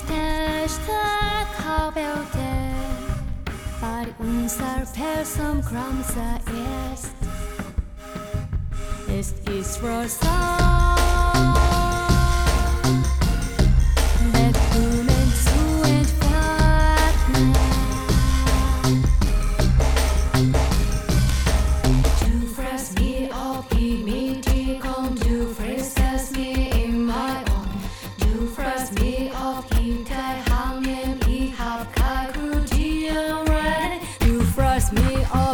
tek 0.06 1.50
haberte 1.66 2.50
Par 3.80 4.06
unser 4.20 4.86
Person 4.94 5.62
erst. 6.48 7.16
Es 9.08 9.30
Ist 9.30 9.50
Israel 9.50 10.08
me 34.92 35.24
off. 35.34 35.47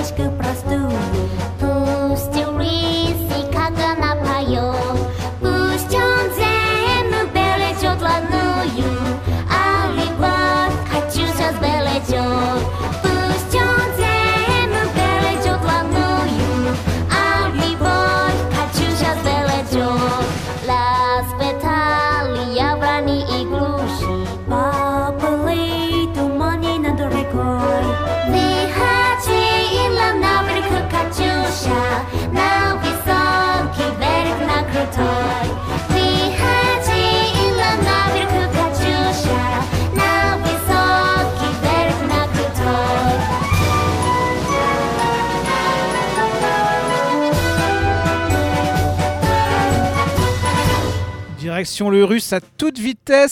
Acho 0.00 0.14
que 0.14 0.22
o 0.22 0.47
le 51.98 52.04
russe 52.04 52.32
toute 52.32 52.40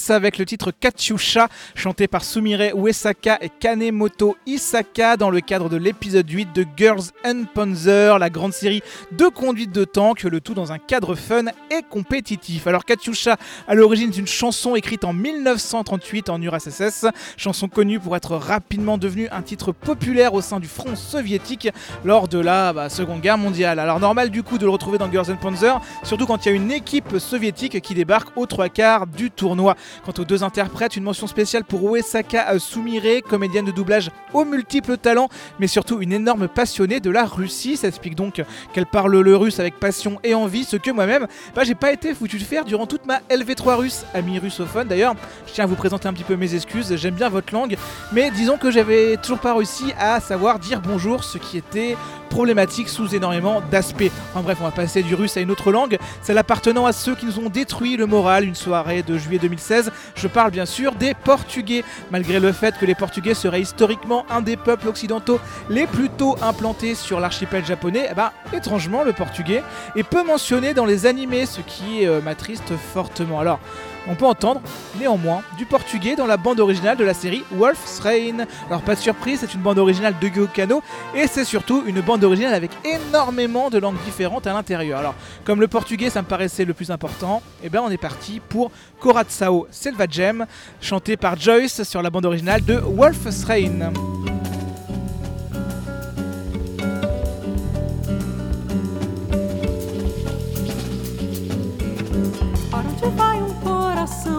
avec 0.09 0.39
le 0.39 0.47
titre 0.47 0.71
Katyusha, 0.71 1.49
chanté 1.75 2.09
par 2.09 2.25
Sumire 2.25 2.75
Uesaka 2.75 3.37
et 3.43 3.51
Kanemoto 3.51 4.37
Isaka 4.47 5.19
dans 5.19 5.29
le 5.29 5.41
cadre 5.41 5.69
de 5.69 5.77
l'épisode 5.77 6.31
8 6.31 6.55
de 6.55 6.65
Girls 6.77 7.11
and 7.27 7.43
Panzer, 7.53 8.19
la 8.19 8.31
grande 8.31 8.55
série 8.55 8.83
de 9.13 9.27
conduite 9.27 9.73
de 9.73 9.85
tank, 9.85 10.23
le 10.23 10.41
tout 10.41 10.55
dans 10.55 10.73
un 10.73 10.79
cadre 10.79 11.15
fun 11.15 11.47
et 11.71 11.83
compétitif. 11.91 12.67
Alors 12.67 12.87
Katyusha, 12.87 13.37
à 13.69 13.75
l'origine 13.75 14.11
d'une 14.11 14.27
chanson 14.27 14.77
écrite 14.77 15.05
en 15.05 15.13
1938 15.13 16.31
en 16.31 16.41
URSS, 16.41 17.07
chanson 17.37 17.69
connue 17.69 18.01
pour 18.01 18.17
être 18.17 18.37
rapidement 18.37 18.97
devenue 18.97 19.29
un 19.31 19.43
titre 19.43 19.73
populaire 19.73 20.33
au 20.33 20.41
sein 20.41 20.59
du 20.59 20.69
front 20.69 20.97
soviétique 20.97 21.69
lors 22.03 22.29
de 22.29 22.39
la 22.39 22.73
bah, 22.73 22.89
Seconde 22.89 23.21
Guerre 23.21 23.39
mondiale. 23.39 23.79
Alors 23.79 24.01
normal 24.01 24.31
du 24.31 24.43
coup 24.43 24.57
de 24.57 24.65
le 24.65 24.71
retrouver 24.71 24.97
dans 24.97 25.11
Girls 25.11 25.31
and 25.31 25.37
Panzer, 25.37 25.81
surtout 26.03 26.25
quand 26.25 26.47
il 26.47 26.49
y 26.49 26.53
a 26.53 26.55
une 26.55 26.73
équipe 26.73 27.19
soviétique 27.19 27.83
qui 27.83 27.95
débarque 27.95 28.29
aux 28.37 28.47
trois 28.47 28.71
quarts 28.71 29.07
du 29.07 29.31
tournoi. 29.31 29.66
Quant 30.05 30.13
aux 30.19 30.25
deux 30.25 30.43
interprètes, 30.43 30.97
une 30.97 31.05
mention 31.05 31.27
spéciale 31.27 31.65
pour 31.65 31.95
Uesaka 31.95 32.59
Sumire, 32.59 33.23
comédienne 33.29 33.65
de 33.65 33.73
doublage 33.73 34.11
aux 34.33 34.45
multiples 34.45 34.97
talents, 34.97 35.29
mais 35.59 35.67
surtout 35.67 36.01
une 36.01 36.13
énorme 36.13 36.49
passionnée 36.49 37.01
de 37.01 37.11
la 37.11 37.25
Russie. 37.25 37.77
Ça 37.77 37.89
explique 37.89 38.15
donc 38.15 38.43
qu'elle 38.73 38.87
parle 38.87 39.21
le 39.21 39.37
russe 39.37 39.61
avec 39.61 39.79
passion 39.79 40.19
et 40.25 40.35
envie, 40.35 40.65
ce 40.65 40.77
que 40.77 40.91
moi-même, 40.91 41.27
bah, 41.55 41.65
j'ai 41.65 41.75
pas 41.75 41.93
été 41.93 42.15
foutu 42.15 42.39
de 42.39 42.45
faire 42.45 42.65
durant 42.65 42.87
toute 42.87 43.07
ma 43.07 43.19
LV3 43.31 43.77
russe, 43.77 44.05
ami 44.15 44.39
russophone. 44.39 44.89
D'ailleurs, 44.89 45.15
je 45.47 45.53
tiens 45.53 45.65
à 45.65 45.67
vous 45.67 45.77
présenter 45.77 46.09
un 46.09 46.13
petit 46.13 46.25
peu 46.25 46.37
mes 46.37 46.55
excuses, 46.55 46.95
j'aime 46.97 47.15
bien 47.15 47.29
votre 47.29 47.53
langue, 47.53 47.77
mais 48.13 48.31
disons 48.31 48.57
que 48.57 48.71
j'avais 48.71 49.17
toujours 49.17 49.39
pas 49.39 49.55
réussi 49.55 49.93
à 49.99 50.21
savoir 50.21 50.59
dire 50.59 50.81
bonjour, 50.81 51.25
ce 51.25 51.39
qui 51.39 51.59
était 51.59 51.97
problématique 52.27 52.89
sous 52.89 53.15
énormément 53.15 53.63
d'aspects. 53.71 54.11
Enfin 54.33 54.43
bref, 54.43 54.59
on 54.61 54.65
va 54.65 54.71
passer 54.71 55.03
du 55.03 55.15
russe 55.15 55.37
à 55.37 55.41
une 55.41 55.51
autre 55.51 55.73
langue, 55.73 55.99
celle 56.23 56.39
appartenant 56.39 56.87
à 56.87 56.93
ceux 56.93 57.15
qui 57.15 57.27
nous 57.27 57.39
ont 57.39 57.49
détruit 57.49 57.97
le 57.97 58.07
moral 58.07 58.45
une 58.45 58.55
soirée 58.55 59.03
de 59.03 59.17
juillet 59.17 59.39
2016. 59.39 59.91
Je 60.15 60.29
parle 60.29 60.51
bien 60.51 60.67
sûr 60.67 60.95
des 60.95 61.15
Portugais. 61.15 61.85
Malgré 62.11 62.41
le 62.41 62.53
fait 62.53 62.77
que 62.79 62.87
les 62.87 62.95
Portugais 62.95 63.35
seraient 63.35 63.61
historiquement 63.61 64.27
un 64.31 64.43
des 64.43 64.57
peuples 64.57 64.89
occidentaux 64.89 65.41
les 65.69 65.87
plus 65.87 66.09
tôt 66.09 66.37
implantés 66.43 66.95
sur 66.95 67.21
l'archipel 67.21 67.65
japonais, 67.65 68.09
eh 68.11 68.15
ben, 68.15 68.31
étrangement 68.53 69.03
le 69.03 69.13
portugais 69.13 69.63
est 69.95 70.03
peu 70.03 70.25
mentionné 70.25 70.75
dans 70.75 70.85
les 70.85 71.07
animés, 71.07 71.47
ce 71.47 71.61
qui 71.61 72.07
euh, 72.07 72.21
m'attriste 72.21 72.73
fortement. 72.93 73.41
Alors, 73.41 73.61
on 74.09 74.15
peut 74.15 74.27
entendre 74.27 74.61
néanmoins 74.99 75.43
du 75.59 75.67
portugais 75.67 76.17
dans 76.17 76.27
la 76.27 76.37
bande 76.37 76.61
originale 76.61 76.97
de 76.97 77.05
la 77.05 77.15
série 77.15 77.43
Wolf's 77.53 78.01
Rain. 78.01 78.47
Alors 78.69 78.83
pas 78.83 78.95
de 78.95 79.01
surprise, 79.01 79.41
c'est 79.41 79.55
une 79.55 79.61
bande 79.61 79.79
originale 79.79 80.15
de 80.21 80.29
Kano 80.47 80.83
et 81.15 81.27
c'est 81.27 81.45
surtout 81.45 81.83
une 81.87 82.01
bande 82.01 82.25
originale 82.25 82.55
avec 82.55 82.71
énormément 82.85 83.71
de 83.71 83.79
langues 83.79 84.03
différentes 84.05 84.47
à 84.47 84.53
l'intérieur. 84.53 84.99
Alors 84.99 85.15
comme 85.45 85.61
le 85.61 85.69
portugais 85.69 86.11
ça 86.11 86.23
me 86.23 86.27
paraissait 86.27 86.65
le 86.65 86.75
plus 86.75 86.91
important, 86.91 87.43
et 87.63 87.69
ben 87.69 87.81
on 87.85 87.91
est 87.91 87.97
parti 87.97 88.41
pour 88.41 88.71
Corazzao 89.01 89.67
Selvagem, 89.71 90.47
chanté 90.81 91.17
par 91.17 91.39
Joyce 91.39 91.83
sur 91.83 92.03
la 92.03 92.11
bande 92.11 92.27
originale 92.27 92.65
de 92.65 92.75
Wolf's 92.75 93.45
Rain. 93.45 93.93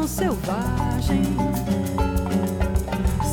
Selvagem? 0.08 1.22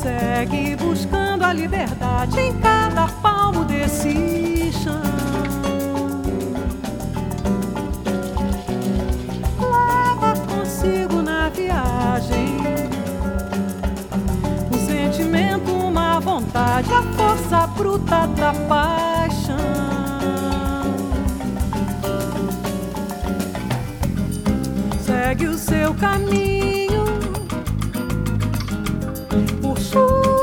Segue 0.01 0.75
buscando 0.75 1.43
a 1.43 1.53
liberdade 1.53 2.39
em 2.39 2.53
cada 2.59 3.07
palmo 3.07 3.63
desse 3.63 4.71
chão. 4.73 5.01
Leva 9.59 10.33
consigo 10.47 11.21
na 11.21 11.49
viagem 11.49 12.57
um 14.71 14.85
sentimento, 14.85 15.71
uma 15.71 16.19
vontade, 16.19 16.93
a 16.93 17.01
força 17.13 17.67
bruta 17.67 18.27
da 18.27 18.53
paixão. 18.67 19.94
Segue 25.35 25.47
o 25.47 25.57
seu 25.57 25.93
caminho. 25.95 27.03
Por 29.61 29.77
chuvas 29.77 30.34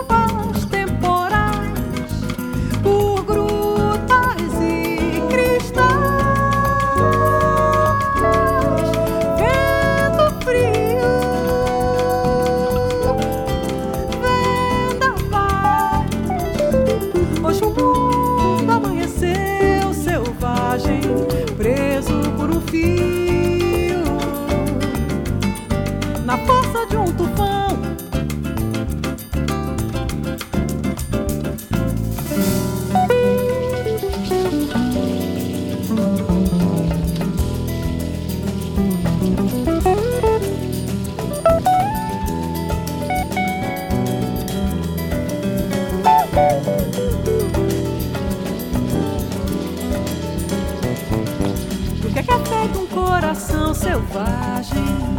selvagem? 53.93 55.19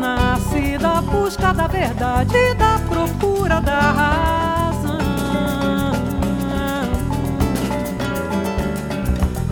Nasce 0.00 0.78
da 0.78 1.02
busca 1.02 1.52
da 1.52 1.66
verdade, 1.66 2.54
da 2.54 2.78
procura 2.88 3.60
da 3.60 3.80
razão. 3.80 4.98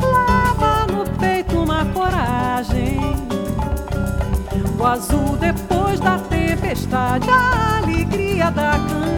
Lava 0.01 0.87
no 0.91 1.05
peito 1.19 1.59
uma 1.59 1.85
coragem, 1.87 2.99
o 4.79 4.87
azul 4.87 5.37
depois 5.37 6.01
da 6.01 6.19
tempestade, 6.19 7.29
a 7.29 7.79
alegria 7.79 8.51
da 8.51 8.71
canção. 8.73 9.14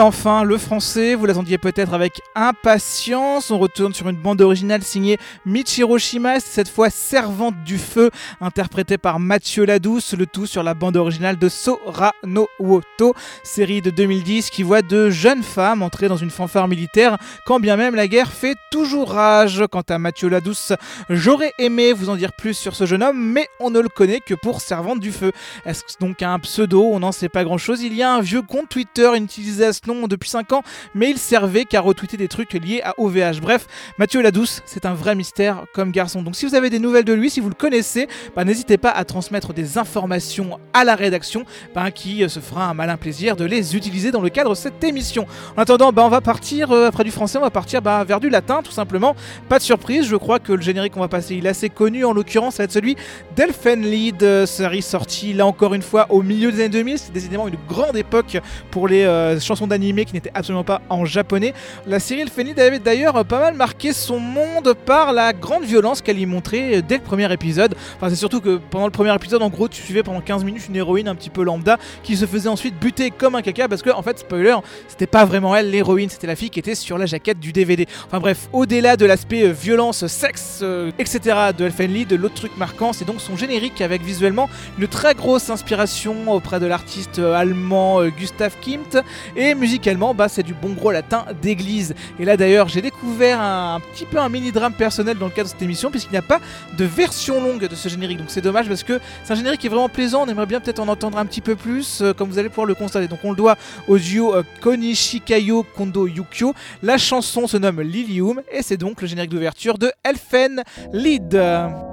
Enfin 0.00 0.44
le 0.44 0.58
français, 0.58 1.14
vous 1.14 1.26
l'attendiez 1.26 1.58
peut-être 1.58 1.94
avec 1.94 2.19
impatience. 2.34 3.50
On 3.50 3.58
retourne 3.58 3.94
sur 3.94 4.08
une 4.08 4.16
bande 4.16 4.40
originale 4.40 4.82
signée 4.82 5.18
Michiro 5.46 5.98
Shimas, 5.98 6.40
cette 6.40 6.68
fois 6.68 6.90
Servante 6.90 7.54
du 7.64 7.78
Feu, 7.78 8.10
interprétée 8.40 8.98
par 8.98 9.20
Mathieu 9.20 9.64
Ladouce, 9.64 10.14
le 10.14 10.26
tout 10.26 10.46
sur 10.46 10.62
la 10.62 10.74
bande 10.74 10.96
originale 10.96 11.38
de 11.38 11.48
Sora 11.48 12.12
no 12.24 12.48
Woto, 12.58 13.14
série 13.42 13.82
de 13.82 13.90
2010 13.90 14.50
qui 14.50 14.62
voit 14.62 14.82
de 14.82 15.10
jeunes 15.10 15.42
femmes 15.42 15.82
entrer 15.82 16.08
dans 16.08 16.16
une 16.16 16.30
fanfare 16.30 16.68
militaire, 16.68 17.16
quand 17.46 17.60
bien 17.60 17.76
même 17.76 17.94
la 17.94 18.08
guerre 18.08 18.32
fait 18.32 18.56
toujours 18.70 19.12
rage. 19.12 19.64
Quant 19.70 19.82
à 19.88 19.98
Mathieu 19.98 20.28
Ladouce, 20.28 20.72
j'aurais 21.08 21.52
aimé 21.58 21.92
vous 21.92 22.08
en 22.10 22.16
dire 22.16 22.32
plus 22.32 22.54
sur 22.54 22.74
ce 22.74 22.86
jeune 22.86 23.02
homme, 23.02 23.18
mais 23.18 23.48
on 23.58 23.70
ne 23.70 23.80
le 23.80 23.88
connaît 23.88 24.20
que 24.20 24.34
pour 24.34 24.60
Servante 24.60 25.00
du 25.00 25.12
Feu. 25.12 25.32
Est-ce 25.64 25.82
donc 26.00 26.22
un 26.22 26.38
pseudo? 26.38 26.84
On 26.84 27.00
n'en 27.00 27.12
sait 27.12 27.28
pas 27.28 27.44
grand 27.44 27.58
chose. 27.58 27.82
Il 27.82 27.94
y 27.94 28.02
a 28.02 28.12
un 28.12 28.20
vieux 28.20 28.42
compte 28.42 28.68
Twitter 28.68 29.10
utilisé 29.16 29.66
à 29.66 29.72
ce 29.72 29.80
nom 29.86 30.06
depuis 30.06 30.30
5 30.30 30.52
ans, 30.52 30.62
mais 30.94 31.10
il 31.10 31.18
servait 31.18 31.64
qu'à 31.64 31.80
retweeter 31.80 32.16
des 32.20 32.28
trucs 32.28 32.52
liés 32.52 32.82
à 32.84 32.94
OVH. 32.98 33.40
Bref, 33.40 33.66
Mathieu 33.98 34.20
Ladouce, 34.20 34.62
c'est 34.66 34.84
un 34.84 34.94
vrai 34.94 35.14
mystère 35.14 35.64
comme 35.72 35.90
garçon. 35.90 36.22
Donc 36.22 36.36
si 36.36 36.46
vous 36.46 36.54
avez 36.54 36.70
des 36.70 36.78
nouvelles 36.78 37.04
de 37.04 37.12
lui, 37.12 37.30
si 37.30 37.40
vous 37.40 37.48
le 37.48 37.54
connaissez, 37.54 38.08
bah, 38.36 38.44
n'hésitez 38.44 38.76
pas 38.76 38.90
à 38.90 39.04
transmettre 39.04 39.52
des 39.52 39.78
informations 39.78 40.60
à 40.72 40.84
la 40.84 40.94
rédaction 40.94 41.44
bah, 41.74 41.90
qui 41.90 42.22
euh, 42.22 42.28
se 42.28 42.40
fera 42.40 42.68
un 42.68 42.74
malin 42.74 42.96
plaisir 42.96 43.36
de 43.36 43.44
les 43.44 43.74
utiliser 43.76 44.10
dans 44.10 44.20
le 44.20 44.28
cadre 44.28 44.50
de 44.50 44.54
cette 44.54 44.84
émission. 44.84 45.26
En 45.56 45.62
attendant, 45.62 45.92
bah, 45.92 46.04
on 46.04 46.08
va 46.08 46.20
partir, 46.20 46.72
euh, 46.72 46.86
après 46.86 47.04
du 47.04 47.10
français, 47.10 47.38
on 47.38 47.42
va 47.42 47.50
partir 47.50 47.80
bah, 47.80 48.04
vers 48.04 48.20
du 48.20 48.28
latin 48.28 48.60
tout 48.62 48.72
simplement. 48.72 49.16
Pas 49.48 49.58
de 49.58 49.64
surprise, 49.64 50.06
je 50.06 50.16
crois 50.16 50.38
que 50.38 50.52
le 50.52 50.62
générique 50.62 50.92
qu'on 50.92 51.00
va 51.00 51.08
passer, 51.08 51.36
il 51.36 51.46
est 51.46 51.50
assez 51.50 51.70
connu 51.70 52.04
en 52.04 52.12
l'occurrence, 52.12 52.56
ça 52.56 52.62
va 52.62 52.64
être 52.64 52.72
celui 52.72 52.96
d'Elfenlied, 53.34 54.22
euh, 54.22 54.46
série 54.46 54.82
sortie 54.82 55.32
là 55.32 55.46
encore 55.46 55.72
une 55.72 55.82
fois 55.82 56.06
au 56.10 56.22
milieu 56.22 56.52
des 56.52 56.60
années 56.60 56.68
2000. 56.68 56.98
C'est 56.98 57.12
décidément 57.12 57.48
une 57.48 57.58
grande 57.68 57.96
époque 57.96 58.38
pour 58.70 58.88
les 58.88 59.00
chansons 59.40 59.66
d'animé 59.66 60.04
qui 60.04 60.12
n'étaient 60.12 60.30
absolument 60.34 60.64
pas 60.64 60.82
en 60.90 61.04
japonais. 61.04 61.54
La 61.86 61.98
série 62.10 62.22
Elfenlied 62.22 62.58
avait 62.58 62.80
d'ailleurs 62.80 63.24
pas 63.24 63.38
mal 63.38 63.54
marqué 63.54 63.92
son 63.92 64.18
monde 64.18 64.74
par 64.84 65.12
la 65.12 65.32
grande 65.32 65.62
violence 65.62 66.02
qu'elle 66.02 66.18
y 66.18 66.26
montrait 66.26 66.82
dès 66.82 66.96
le 66.96 67.04
premier 67.04 67.32
épisode. 67.32 67.76
Enfin, 67.94 68.10
c'est 68.10 68.16
surtout 68.16 68.40
que 68.40 68.56
pendant 68.56 68.86
le 68.86 68.90
premier 68.90 69.14
épisode, 69.14 69.42
en 69.42 69.48
gros, 69.48 69.68
tu 69.68 69.80
suivais 69.80 70.02
pendant 70.02 70.20
15 70.20 70.42
minutes 70.42 70.64
une 70.68 70.74
héroïne 70.74 71.06
un 71.06 71.14
petit 71.14 71.30
peu 71.30 71.44
lambda 71.44 71.78
qui 72.02 72.16
se 72.16 72.26
faisait 72.26 72.48
ensuite 72.48 72.76
buter 72.80 73.12
comme 73.12 73.36
un 73.36 73.42
caca 73.42 73.68
parce 73.68 73.82
que, 73.82 73.90
en 73.90 74.02
fait, 74.02 74.18
spoiler, 74.18 74.56
c'était 74.88 75.06
pas 75.06 75.24
vraiment 75.24 75.54
elle 75.54 75.70
l'héroïne, 75.70 76.08
c'était 76.08 76.26
la 76.26 76.34
fille 76.34 76.50
qui 76.50 76.58
était 76.58 76.74
sur 76.74 76.98
la 76.98 77.06
jaquette 77.06 77.38
du 77.38 77.52
DVD. 77.52 77.86
Enfin 78.06 78.18
bref, 78.18 78.48
au-delà 78.52 78.96
de 78.96 79.06
l'aspect 79.06 79.44
euh, 79.44 79.52
violence, 79.52 80.04
sexe, 80.08 80.58
euh, 80.62 80.90
etc. 80.98 81.52
de 81.56 81.66
Elfenlied, 81.66 82.12
l'autre 82.14 82.34
truc 82.34 82.56
marquant, 82.56 82.92
c'est 82.92 83.04
donc 83.04 83.20
son 83.20 83.36
générique 83.36 83.80
avec 83.82 84.02
visuellement 84.02 84.50
une 84.80 84.88
très 84.88 85.14
grosse 85.14 85.48
inspiration 85.48 86.32
auprès 86.32 86.58
de 86.58 86.66
l'artiste 86.66 87.20
euh, 87.20 87.34
allemand 87.34 88.04
Gustav 88.18 88.56
Klimt 88.60 88.98
et 89.36 89.54
musicalement, 89.54 90.12
bah, 90.12 90.28
c'est 90.28 90.42
du 90.42 90.54
bon 90.54 90.72
gros 90.72 90.90
latin 90.90 91.24
d'église. 91.40 91.94
Et 92.18 92.24
là 92.24 92.36
d'ailleurs, 92.36 92.68
j'ai 92.68 92.82
découvert 92.82 93.40
un, 93.40 93.80
petit 93.92 94.06
peu 94.06 94.18
un 94.18 94.28
mini-drame 94.28 94.72
personnel 94.72 95.18
dans 95.18 95.26
le 95.26 95.32
cadre 95.32 95.48
de 95.48 95.52
cette 95.52 95.62
émission 95.62 95.90
puisqu'il 95.90 96.12
n'y 96.12 96.18
a 96.18 96.22
pas 96.22 96.40
de 96.76 96.84
version 96.84 97.42
longue 97.42 97.66
de 97.66 97.74
ce 97.74 97.88
générique. 97.88 98.18
Donc 98.18 98.30
c'est 98.30 98.40
dommage 98.40 98.68
parce 98.68 98.82
que 98.82 99.00
c'est 99.24 99.32
un 99.32 99.36
générique 99.36 99.60
qui 99.60 99.66
est 99.66 99.70
vraiment 99.70 99.88
plaisant, 99.88 100.24
on 100.24 100.28
aimerait 100.28 100.46
bien 100.46 100.60
peut-être 100.60 100.80
en 100.80 100.88
entendre 100.88 101.18
un 101.18 101.26
petit 101.26 101.40
peu 101.40 101.56
plus 101.56 102.00
euh, 102.02 102.12
comme 102.12 102.28
vous 102.28 102.38
allez 102.38 102.48
pouvoir 102.48 102.66
le 102.66 102.74
constater. 102.74 103.08
Donc 103.08 103.20
on 103.24 103.30
le 103.30 103.36
doit 103.36 103.56
au 103.88 103.98
duo 103.98 104.34
euh, 104.34 104.42
Konishikayo 104.60 105.64
Kondo 105.76 106.06
Yukio. 106.06 106.54
La 106.82 106.98
chanson 106.98 107.46
se 107.46 107.56
nomme 107.56 107.80
Lilium 107.80 108.42
et 108.50 108.62
c'est 108.62 108.76
donc 108.76 109.00
le 109.02 109.08
générique 109.08 109.30
d'ouverture 109.30 109.78
de 109.78 109.92
Elfen 110.04 110.62
Lead. 110.92 111.89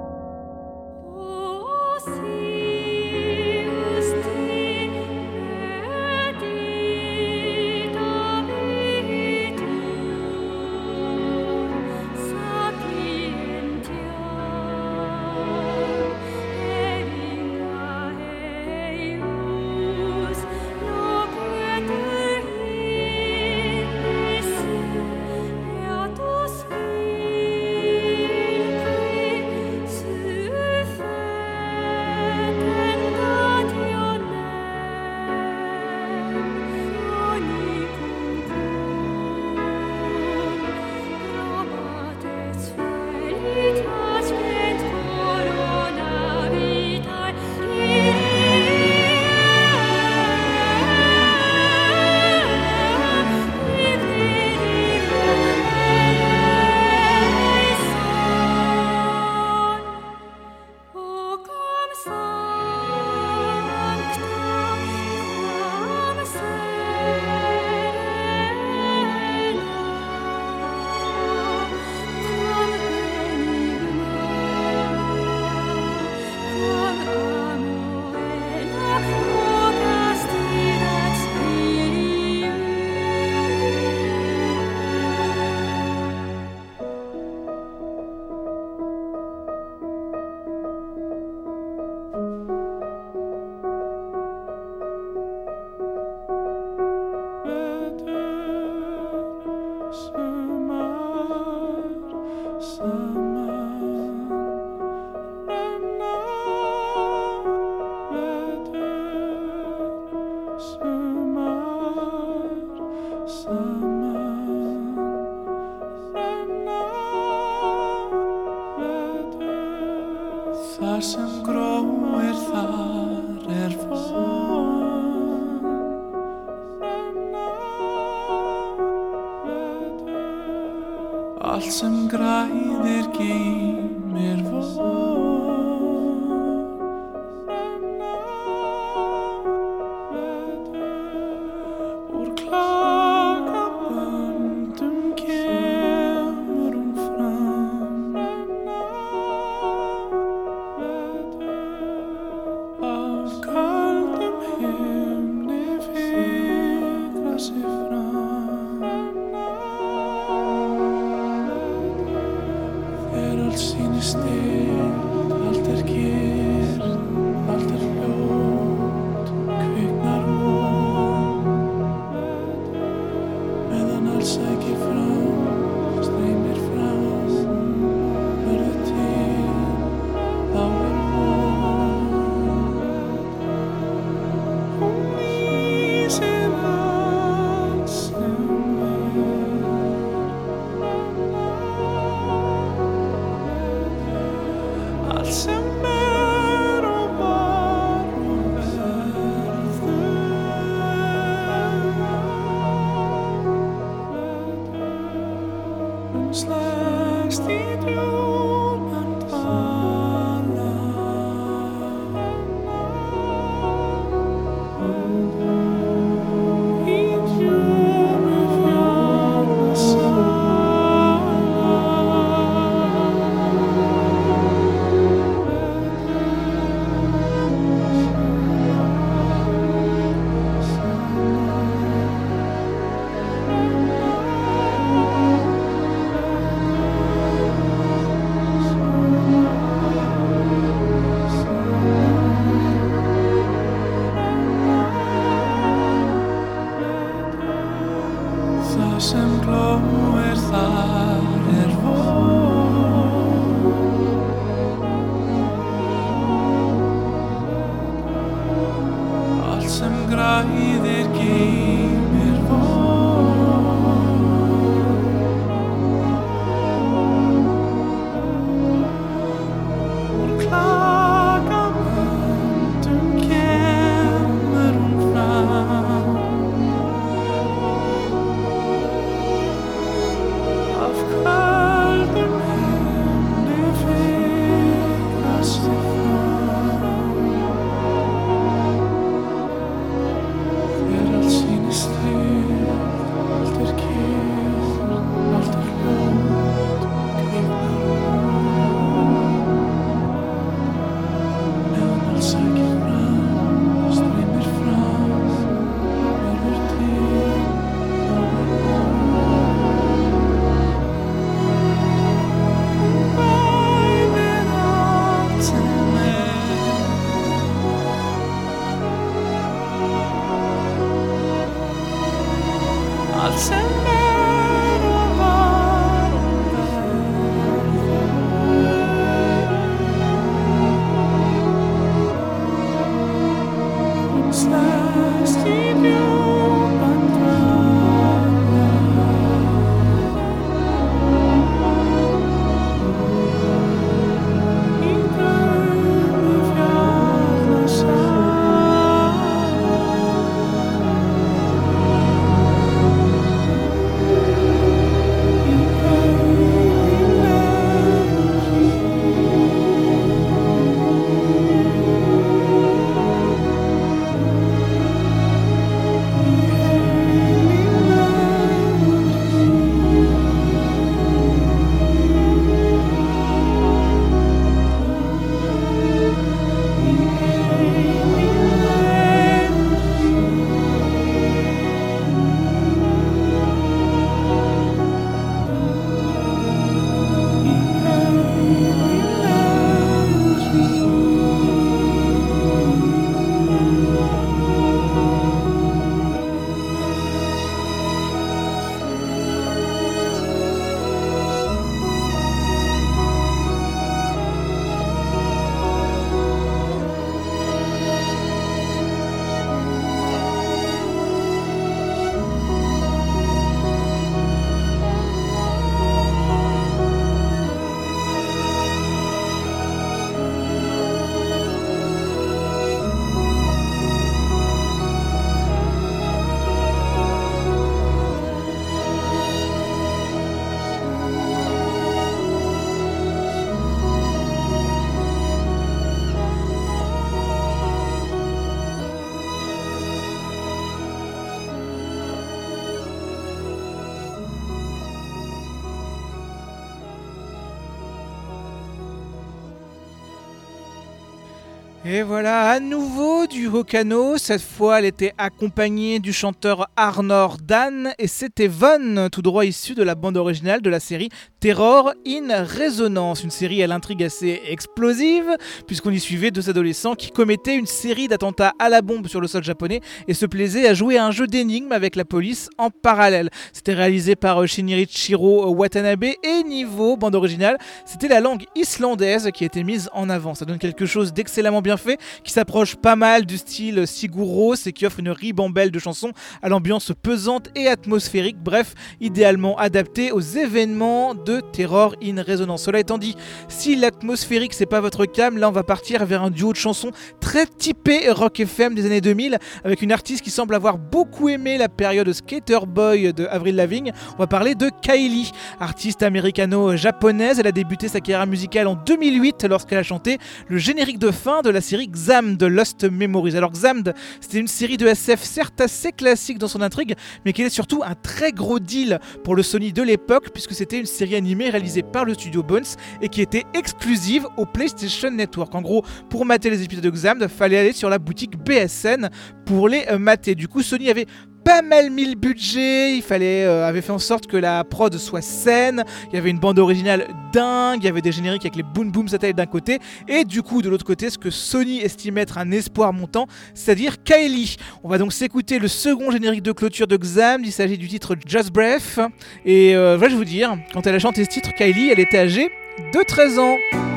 Et 451.90 452.02
voilà, 452.02 452.50
à 452.50 452.60
nouveau 452.60 453.26
du 453.26 453.46
Hokano. 453.46 454.18
Cette 454.18 454.42
fois, 454.42 454.78
elle 454.78 454.84
était 454.84 455.14
accompagnée 455.16 456.00
du 456.00 456.12
chanteur 456.12 456.68
Arnor 456.76 457.38
Dan 457.38 457.94
et 457.98 458.08
c'était 458.08 458.46
Von, 458.46 459.08
tout 459.10 459.22
droit 459.22 459.46
issu 459.46 459.74
de 459.74 459.82
la 459.82 459.94
bande 459.94 460.18
originale 460.18 460.60
de 460.60 460.68
la 460.68 460.80
série 460.80 461.08
Terror 461.40 461.94
in 462.06 462.44
Resonance. 462.44 463.24
Une 463.24 463.30
série 463.30 463.62
à 463.62 463.66
l'intrigue 463.66 464.04
assez 464.04 464.42
explosive, 464.48 465.34
puisqu'on 465.66 465.90
y 465.90 465.98
suivait 465.98 466.30
deux 466.30 466.50
adolescents 466.50 466.94
qui 466.94 467.10
commettaient 467.10 467.56
une 467.56 467.64
série 467.64 468.06
d'attentats 468.06 468.52
à 468.58 468.68
la 468.68 468.82
bombe 468.82 469.08
sur 469.08 469.22
le 469.22 469.26
sol 469.26 469.42
japonais 469.42 469.80
et 470.08 470.12
se 470.12 470.26
plaisaient 470.26 470.68
à 470.68 470.74
jouer 470.74 470.98
à 470.98 471.06
un 471.06 471.10
jeu 471.10 471.26
d'énigmes 471.26 471.72
avec 471.72 471.96
la 471.96 472.04
police 472.04 472.50
en 472.58 472.68
parallèle. 472.68 473.30
C'était 473.54 473.72
réalisé 473.72 474.14
par 474.14 474.42
euh, 474.42 474.46
Shinichiro 474.46 475.48
Watanabe 475.54 476.04
et 476.04 476.42
niveau 476.46 476.98
bande 476.98 477.14
originale, 477.14 477.56
c'était 477.86 478.08
la 478.08 478.20
langue 478.20 478.44
islandaise 478.54 479.30
qui 479.32 479.44
a 479.44 479.46
été 479.46 479.64
mise 479.64 479.88
en 479.94 480.10
avant. 480.10 480.34
Ça 480.34 480.44
donne 480.44 480.58
quelque 480.58 480.84
chose 480.84 481.14
d'excellemment 481.14 481.62
bien 481.62 481.77
qui 482.24 482.32
s'approche 482.32 482.76
pas 482.76 482.96
mal 482.96 483.26
du 483.26 483.38
style 483.38 483.86
Sigur 483.86 484.26
Rós 484.26 484.66
et 484.66 484.72
qui 484.72 484.86
offre 484.86 485.00
une 485.00 485.10
ribambelle 485.10 485.70
de 485.70 485.78
chansons 485.78 486.12
à 486.42 486.48
l'ambiance 486.48 486.92
pesante 487.02 487.48
et 487.54 487.68
atmosphérique, 487.68 488.38
bref, 488.38 488.74
idéalement 489.00 489.56
adapté 489.58 490.12
aux 490.12 490.20
événements 490.20 491.14
de 491.14 491.40
Terror 491.52 491.94
in 492.02 492.22
Resonance. 492.22 492.62
Cela 492.64 492.80
étant 492.80 492.98
dit, 492.98 493.16
si 493.48 493.76
l'atmosphérique 493.76 494.54
c'est 494.54 494.66
pas 494.66 494.80
votre 494.80 495.06
cam, 495.06 495.38
là 495.38 495.48
on 495.48 495.52
va 495.52 495.62
partir 495.62 496.04
vers 496.04 496.22
un 496.22 496.30
duo 496.30 496.52
de 496.52 496.58
chansons 496.58 496.90
très 497.20 497.46
typé 497.46 498.10
rock 498.10 498.40
FM 498.40 498.74
des 498.74 498.86
années 498.86 499.00
2000 499.00 499.38
avec 499.64 499.82
une 499.82 499.92
artiste 499.92 500.22
qui 500.22 500.30
semble 500.30 500.54
avoir 500.54 500.78
beaucoup 500.78 501.28
aimé 501.28 501.58
la 501.58 501.68
période 501.68 502.12
Skater 502.12 502.60
Boy 502.66 503.12
de 503.12 503.26
Avril 503.26 503.56
Lavigne. 503.56 503.92
On 504.14 504.18
va 504.18 504.26
parler 504.26 504.54
de 504.54 504.70
Kylie, 504.82 505.32
artiste 505.60 506.02
américano-japonaise. 506.02 507.38
Elle 507.38 507.46
a 507.46 507.52
débuté 507.52 507.88
sa 507.88 508.00
carrière 508.00 508.26
musicale 508.26 508.66
en 508.66 508.74
2008 508.74 509.44
lorsqu'elle 509.44 509.78
a 509.78 509.82
chanté 509.82 510.18
le 510.48 510.58
générique 510.58 510.98
de 510.98 511.10
fin 511.10 511.42
de 511.42 511.50
la 511.50 511.60
série 511.68 511.88
Xamd 511.88 512.38
de 512.38 512.46
Lost 512.46 512.84
Memories. 512.90 513.36
Alors 513.36 513.52
Xamd, 513.52 513.92
c'était 514.22 514.38
une 514.38 514.48
série 514.48 514.78
de 514.78 514.86
SF 514.86 515.22
certes 515.22 515.60
assez 515.60 515.92
classique 515.92 516.38
dans 516.38 516.48
son 516.48 516.62
intrigue, 516.62 516.94
mais 517.26 517.34
qui 517.34 517.42
est 517.42 517.50
surtout 517.50 517.82
un 517.84 517.94
très 517.94 518.32
gros 518.32 518.58
deal 518.58 518.98
pour 519.22 519.36
le 519.36 519.42
Sony 519.42 519.74
de 519.74 519.82
l'époque 519.82 520.30
puisque 520.32 520.54
c'était 520.54 520.78
une 520.78 520.86
série 520.86 521.14
animée 521.14 521.50
réalisée 521.50 521.82
par 521.82 522.06
le 522.06 522.14
studio 522.14 522.42
Bones 522.42 522.64
et 523.02 523.10
qui 523.10 523.20
était 523.20 523.44
exclusive 523.52 524.26
au 524.38 524.46
PlayStation 524.46 525.10
Network. 525.10 525.54
En 525.54 525.60
gros, 525.60 525.84
pour 526.08 526.24
mater 526.24 526.48
les 526.48 526.62
épisodes 526.62 526.84
de 526.84 526.90
Xamd, 526.90 527.28
fallait 527.28 527.58
aller 527.58 527.72
sur 527.72 527.90
la 527.90 527.98
boutique 527.98 528.38
BSN 528.38 529.10
pour 529.44 529.68
les 529.68 529.84
euh, 529.90 529.98
mater. 529.98 530.34
Du 530.34 530.48
coup, 530.48 530.62
Sony 530.62 530.88
avait 530.88 531.06
pas 531.48 531.62
mal 531.62 531.88
mis 531.88 532.04
le 532.04 532.14
budget, 532.14 532.94
il 532.94 533.00
fallait, 533.00 533.46
euh, 533.46 533.66
avait 533.66 533.80
fait 533.80 533.90
en 533.90 533.98
sorte 533.98 534.26
que 534.26 534.36
la 534.36 534.64
prod 534.64 534.94
soit 534.98 535.22
saine, 535.22 535.82
il 536.10 536.14
y 536.14 536.18
avait 536.18 536.28
une 536.28 536.38
bande 536.38 536.58
originale 536.58 537.06
dingue, 537.32 537.78
il 537.82 537.86
y 537.86 537.88
avait 537.88 538.02
des 538.02 538.12
génériques 538.12 538.42
avec 538.42 538.54
les 538.54 538.62
boom 538.62 538.92
boom 538.92 539.08
satellites 539.08 539.38
d'un 539.38 539.46
côté, 539.46 539.78
et 540.08 540.24
du 540.24 540.42
coup 540.42 540.60
de 540.60 540.68
l'autre 540.68 540.84
côté 540.84 541.08
ce 541.08 541.16
que 541.16 541.30
Sony 541.30 541.78
estime 541.78 542.18
être 542.18 542.36
un 542.36 542.50
espoir 542.50 542.92
montant, 542.92 543.26
c'est-à-dire 543.54 544.02
Kylie. 544.04 544.56
On 544.84 544.90
va 544.90 544.98
donc 544.98 545.14
s'écouter 545.14 545.58
le 545.58 545.68
second 545.68 546.10
générique 546.10 546.42
de 546.42 546.52
clôture 546.52 546.86
de 546.86 546.98
Xam, 546.98 547.40
il 547.42 547.52
s'agit 547.52 547.78
du 547.78 547.88
titre 547.88 548.14
Just 548.26 548.52
Breath, 548.52 549.00
et 549.46 549.74
euh, 549.74 549.94
je 549.98 550.04
vais 550.04 550.08
vous 550.14 550.26
dire, 550.26 550.54
quand 550.74 550.86
elle 550.86 550.96
a 550.96 550.98
chanté 550.98 551.24
ce 551.24 551.30
titre, 551.30 551.54
Kylie, 551.54 551.88
elle 551.88 552.00
était 552.00 552.18
âgée 552.18 552.50
de 552.92 553.02
13 553.02 553.38
ans. 553.38 553.87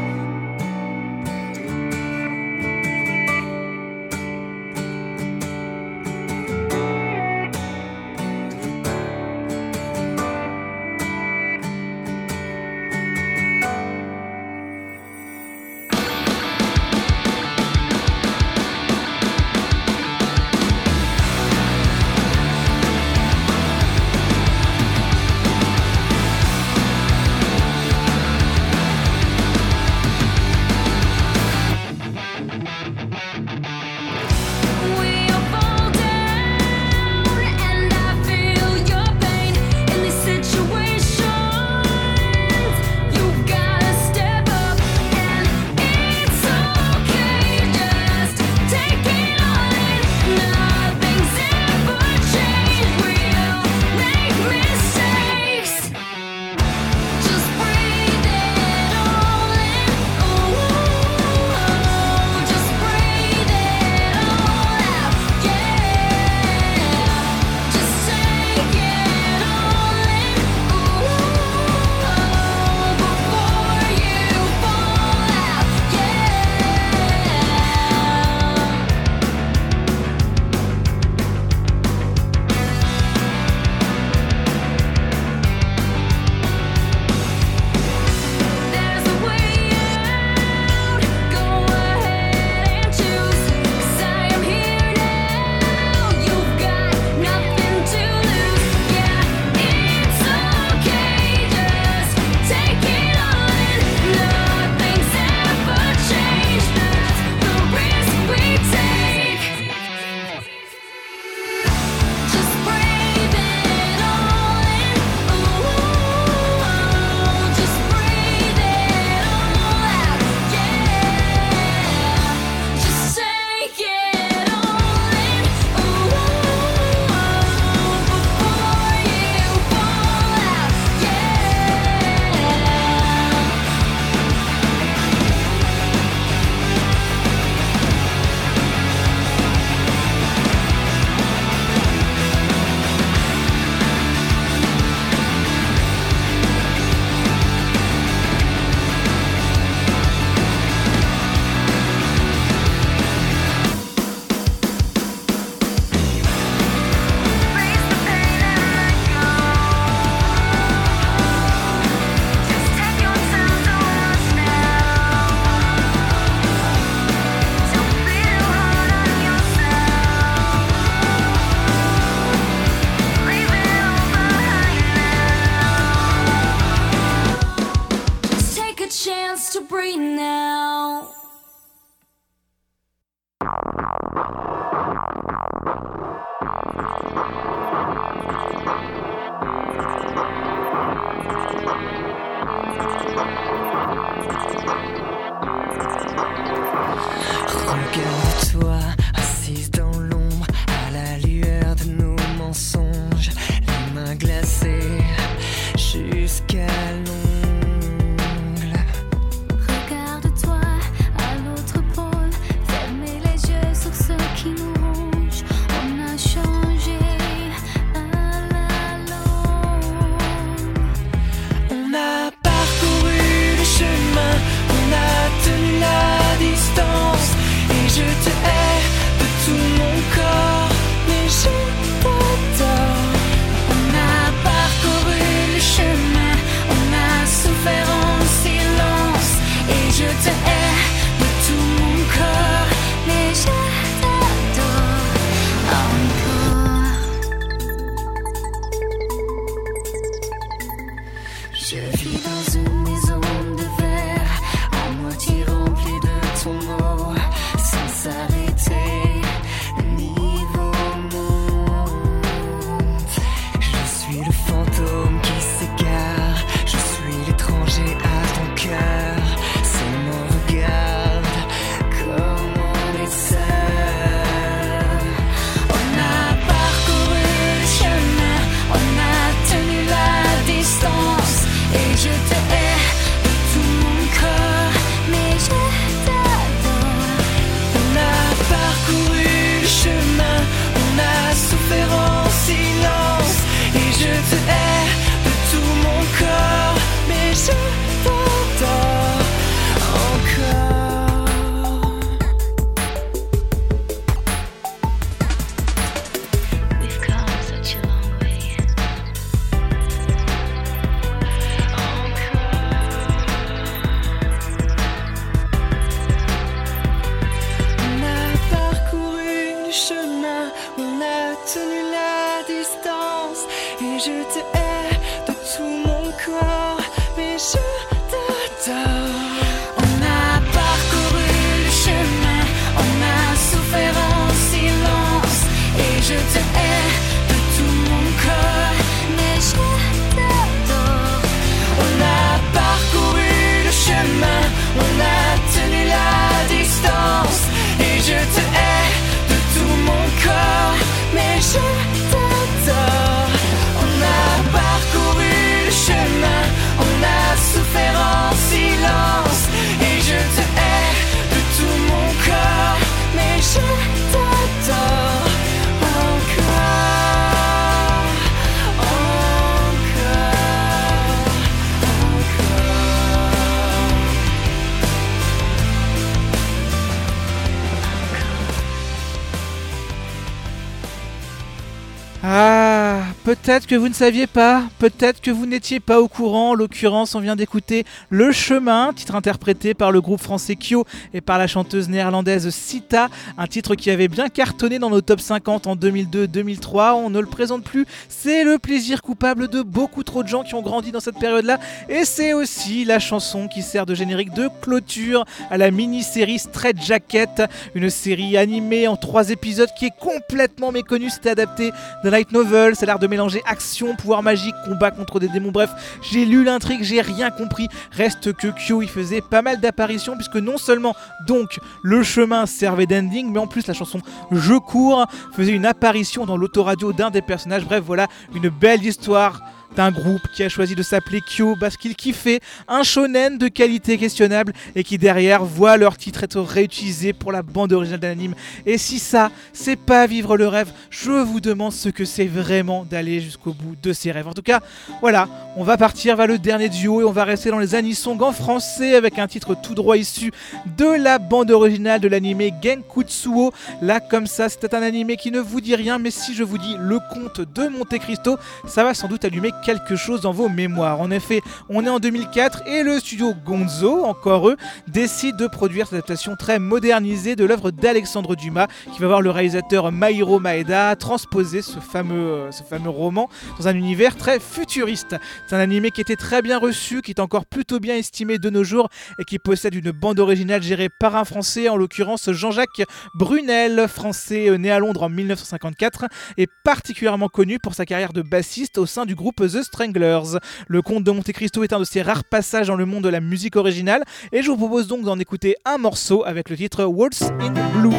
Ah, 383.32 383.36
peut-être 383.42 383.66
que 383.66 383.76
vous 383.76 383.90
ne 383.90 383.94
saviez 383.94 384.28
pas, 384.28 384.64
peut-être 384.78 385.20
que 385.20 385.32
vous 385.32 385.46
n'étiez 385.46 385.80
pas 385.80 386.00
au 386.00 386.08
courant. 386.08 386.52
En 386.52 386.54
l'occurrence, 386.54 387.16
on 387.16 387.20
vient 387.20 387.36
d'écouter 387.36 387.86
Le 388.10 388.32
Chemin, 388.32 388.94
titre 388.94 389.16
interprété 389.16 389.74
par 389.74 389.92
le 389.92 390.00
groupe 390.00 390.22
français 390.22 390.56
Kyo 390.56 390.86
et 391.14 391.22
par 391.22 391.40
la 391.40 391.48
chanteuse 391.48 391.90
néerlandaise 391.90 392.50
Sita, 392.50 393.10
un 393.38 393.48
titre 393.48 393.76
qui 393.76 393.90
avait 393.90 394.08
bien 394.08 394.30
cartonné 394.30 394.78
dans 394.78 394.90
nos 394.90 395.02
top 395.02 395.20
50 395.20 395.66
en 395.66 395.76
2002-2003. 395.76 396.94
On 396.94 397.10
ne 397.10 397.20
le 397.20 397.26
présente 397.26 397.64
plus, 397.64 397.86
c'est 398.10 398.44
le 398.44 398.60
plaisir 398.60 399.02
coupable 399.02 399.48
de 399.48 399.64
beaucoup 399.64 400.04
trop 400.04 400.22
de 400.22 400.28
gens 400.28 400.44
qui 400.44 400.54
ont 400.54 400.62
grandi 400.62 400.92
dans 400.92 401.00
cette 401.00 401.18
période-là. 401.18 401.60
Et 401.90 402.06
c'est 402.06 402.34
aussi 402.34 402.86
la 402.86 403.00
chanson 403.00 403.48
qui 403.48 403.64
sert 403.64 403.86
de 403.88 403.96
générique 403.96 404.34
de 404.34 404.50
clôture 404.62 405.26
à 405.50 405.58
la 405.58 405.72
mini-série 405.72 406.38
Straight 406.38 406.80
Jacket, 406.82 407.42
une 407.74 407.90
série 407.90 408.38
animée 408.38 408.88
en 408.88 408.98
trois 408.98 409.32
épisodes 409.32 409.70
qui 409.78 409.88
est 409.88 409.98
complètement 410.00 410.72
méconnue. 410.72 411.10
C'était 411.10 411.32
adapté 411.32 411.72
de 412.04 412.10
light 412.10 412.32
novel, 412.32 412.76
ça 412.76 412.84
a 412.84 412.86
l'air 412.86 413.00
de 413.00 413.08
mélanger 413.08 413.32
action, 413.46 413.96
pouvoir 413.96 414.24
magique, 414.24 414.56
combat 414.66 414.92
contre 414.92 415.20
des 415.20 415.28
démons. 415.28 415.52
Bref, 415.52 415.72
j'ai 416.02 416.26
lu 416.26 416.44
l'intrigue, 416.44 416.84
j'ai 416.84 417.02
rien 417.02 417.30
compris. 417.30 417.68
Reste 417.92 418.34
que 418.34 418.48
Kyo 418.48 418.82
y 418.82 418.88
faisait 418.88 419.22
pas 419.22 419.42
mal 419.42 419.60
d'apparitions 419.60 420.16
puisque 420.16 420.36
non 420.36 420.58
seulement 420.58 420.96
donc 421.28 421.60
le 421.82 422.04
chemin 422.04 422.46
servait 422.46 422.88
d'ending, 422.88 423.32
mais 423.32 423.40
en 423.40 423.48
plus 423.48 423.68
la 423.68 423.74
chanson 423.74 424.02
Je 424.32 424.56
cours 424.56 425.06
faisait 425.34 425.54
une 425.54 425.66
apparition 425.66 426.26
dans 426.26 426.38
l'autoradio 426.38 426.94
d'un 426.94 427.10
des 427.10 427.22
personnages. 427.22 427.66
Bref, 427.66 427.84
voilà 427.86 428.08
une 428.36 428.50
belle 428.50 428.84
histoire 428.84 429.42
d'un 429.76 429.92
groupe 429.92 430.22
qui 430.34 430.44
a 430.44 430.50
choisi 430.50 430.76
de 430.76 430.84
s'appeler 430.84 431.22
Kyo 431.22 431.56
parce 431.60 431.78
qu'il 431.78 431.96
kiffait 431.96 432.40
un 432.68 432.84
shonen 432.84 433.38
de 433.38 433.48
qualité 433.48 433.98
questionnable 433.98 434.54
et 434.76 434.84
qui 434.84 434.98
derrière 434.98 435.44
voit 435.44 435.78
leur 435.78 435.98
titre 435.98 436.24
être 436.24 436.40
réutilisé 436.42 437.14
pour 437.14 437.32
la 437.32 437.42
bande 437.42 437.74
originale 437.74 438.00
d'un 438.00 438.12
anime. 438.12 438.36
Et 438.66 438.78
si 438.78 439.00
ça, 439.00 439.32
c'est 439.54 439.76
pas 439.76 440.08
vivre 440.08 440.38
le 440.38 440.48
rêve, 440.48 440.72
je 440.90 441.12
vous 441.12 441.40
demande 441.40 441.74
ce 441.74 441.90
que 441.90 442.06
c'est 442.06 442.26
vraiment 442.26 442.86
d'aller 442.86 443.22
jusqu'au 443.22 443.54
bout 443.54 443.76
de 443.82 443.94
ses 443.94 444.12
rêves. 444.12 444.28
En 444.28 444.34
tout 444.34 444.42
cas, 444.42 444.60
voilà, 445.02 445.28
on 445.56 445.64
va 445.64 445.78
partir 445.78 446.16
vers 446.16 446.28
le 446.28 446.38
dernier 446.38 446.70
duo 446.70 447.02
et 447.02 447.04
on 447.04 447.12
va 447.12 447.24
rester 447.24 447.50
dans 447.50 447.60
les 447.60 447.76
anisong 447.76 448.22
en 448.22 448.32
français 448.32 448.96
avec 448.96 449.20
un 449.20 449.28
titre 449.28 449.56
tout 449.56 449.74
droit 449.74 449.98
issu 449.98 450.32
de 450.78 450.86
la 450.86 451.20
bande 451.20 451.52
originale 451.52 452.00
de 452.00 452.08
l'anime 452.08 452.42
Genkutsuo. 452.62 453.52
Là, 453.82 454.00
comme 454.00 454.28
ça, 454.28 454.50
c'était 454.50 454.76
un 454.76 454.82
anime 454.82 455.16
qui 455.16 455.32
ne 455.32 455.40
vous 455.40 455.62
dit 455.62 455.76
rien, 455.76 455.98
mais 455.98 456.12
si 456.12 456.34
je 456.34 456.44
vous 456.44 456.58
dis 456.58 456.76
le 456.80 457.00
conte 457.14 457.42
de 457.42 457.68
Monte 457.68 457.98
Cristo, 458.00 458.38
ça 458.68 458.84
va 458.84 458.94
sans 458.94 459.08
doute 459.08 459.26
allumer 459.26 459.52
quelque 459.62 459.96
chose 459.96 460.22
dans 460.22 460.32
vos 460.32 460.50
mémoires. 460.50 461.00
En 461.00 461.12
effet, 461.12 461.42
on 461.70 461.86
est 461.86 461.90
en 461.90 462.00
2004 462.00 462.68
et 462.68 462.84
le 462.84 463.00
studio 463.00 463.34
Gonzo, 463.46 464.04
encore 464.06 464.50
eux, 464.50 464.58
décide 464.88 465.38
de 465.38 465.48
produire 465.48 465.86
cette 465.86 465.94
adaptation 465.94 466.36
très 466.36 466.60
modernisée 466.60 467.36
de 467.36 467.46
l'œuvre 467.46 467.72
d'Alexandre 467.72 468.36
Dumas, 468.36 468.68
qui 468.94 469.02
va 469.02 469.08
voir 469.08 469.22
le 469.22 469.30
réalisateur 469.30 469.92
Mairo 469.92 470.40
Maeda 470.40 470.96
transposer 470.96 471.62
ce 471.62 471.80
fameux, 471.80 472.16
euh, 472.16 472.52
ce 472.52 472.64
fameux 472.64 472.90
roman 472.90 473.30
dans 473.60 473.68
un 473.68 473.76
univers 473.76 474.16
très 474.16 474.40
futuriste. 474.40 475.16
C'est 475.48 475.56
un 475.56 475.60
animé 475.60 475.92
qui 475.92 476.02
était 476.02 476.16
très 476.16 476.42
bien 476.42 476.58
reçu, 476.58 477.02
qui 477.02 477.12
est 477.12 477.20
encore 477.20 477.46
plutôt 477.46 477.80
bien 477.80 477.96
estimé 477.96 478.40
de 478.40 478.50
nos 478.50 478.64
jours 478.64 478.90
et 479.20 479.24
qui 479.24 479.40
possède 479.40 479.76
une 479.76 479.92
bande 479.92 480.20
originale 480.20 480.64
gérée 480.64 480.90
par 481.00 481.16
un 481.16 481.26
Français, 481.26 481.70
en 481.70 481.78
l'occurrence 481.78 482.32
Jean-Jacques 482.32 482.84
Brunel, 483.16 483.88
français 483.88 484.50
euh, 484.50 484.58
né 484.58 484.72
à 484.72 484.80
Londres 484.80 485.04
en 485.04 485.10
1954 485.10 486.06
et 486.38 486.48
particulièrement 486.64 487.30
connu 487.30 487.60
pour 487.60 487.74
sa 487.76 487.86
carrière 487.86 488.14
de 488.14 488.22
bassiste 488.22 488.78
au 488.78 488.86
sein 488.86 489.06
du 489.06 489.16
groupe 489.16 489.44
The 489.54 489.64
Stranglers. 489.64 490.40
Le 490.68 490.82
conte 490.82 491.04
de 491.04 491.12
Monte 491.12 491.32
Cristo 491.32 491.64
est 491.64 491.74
un 491.74 491.80
de 491.80 491.84
ses 491.86 492.02
rares 492.02 492.24
passages 492.24 492.68
dans 492.68 492.76
le 492.76 492.86
monde 492.86 493.04
de 493.04 493.10
la 493.10 493.20
musique 493.20 493.56
originale 493.56 494.04
et 494.32 494.42
je 494.42 494.50
vous 494.50 494.58
propose 494.58 494.88
donc 494.88 495.04
d'en 495.04 495.20
écouter 495.20 495.56
un 495.66 495.78
morceau 495.78 496.24
avec 496.26 496.50
le 496.50 496.58
titre 496.58 496.84
Waltz 496.86 497.24
in 497.40 497.54
Blue. 497.80 497.92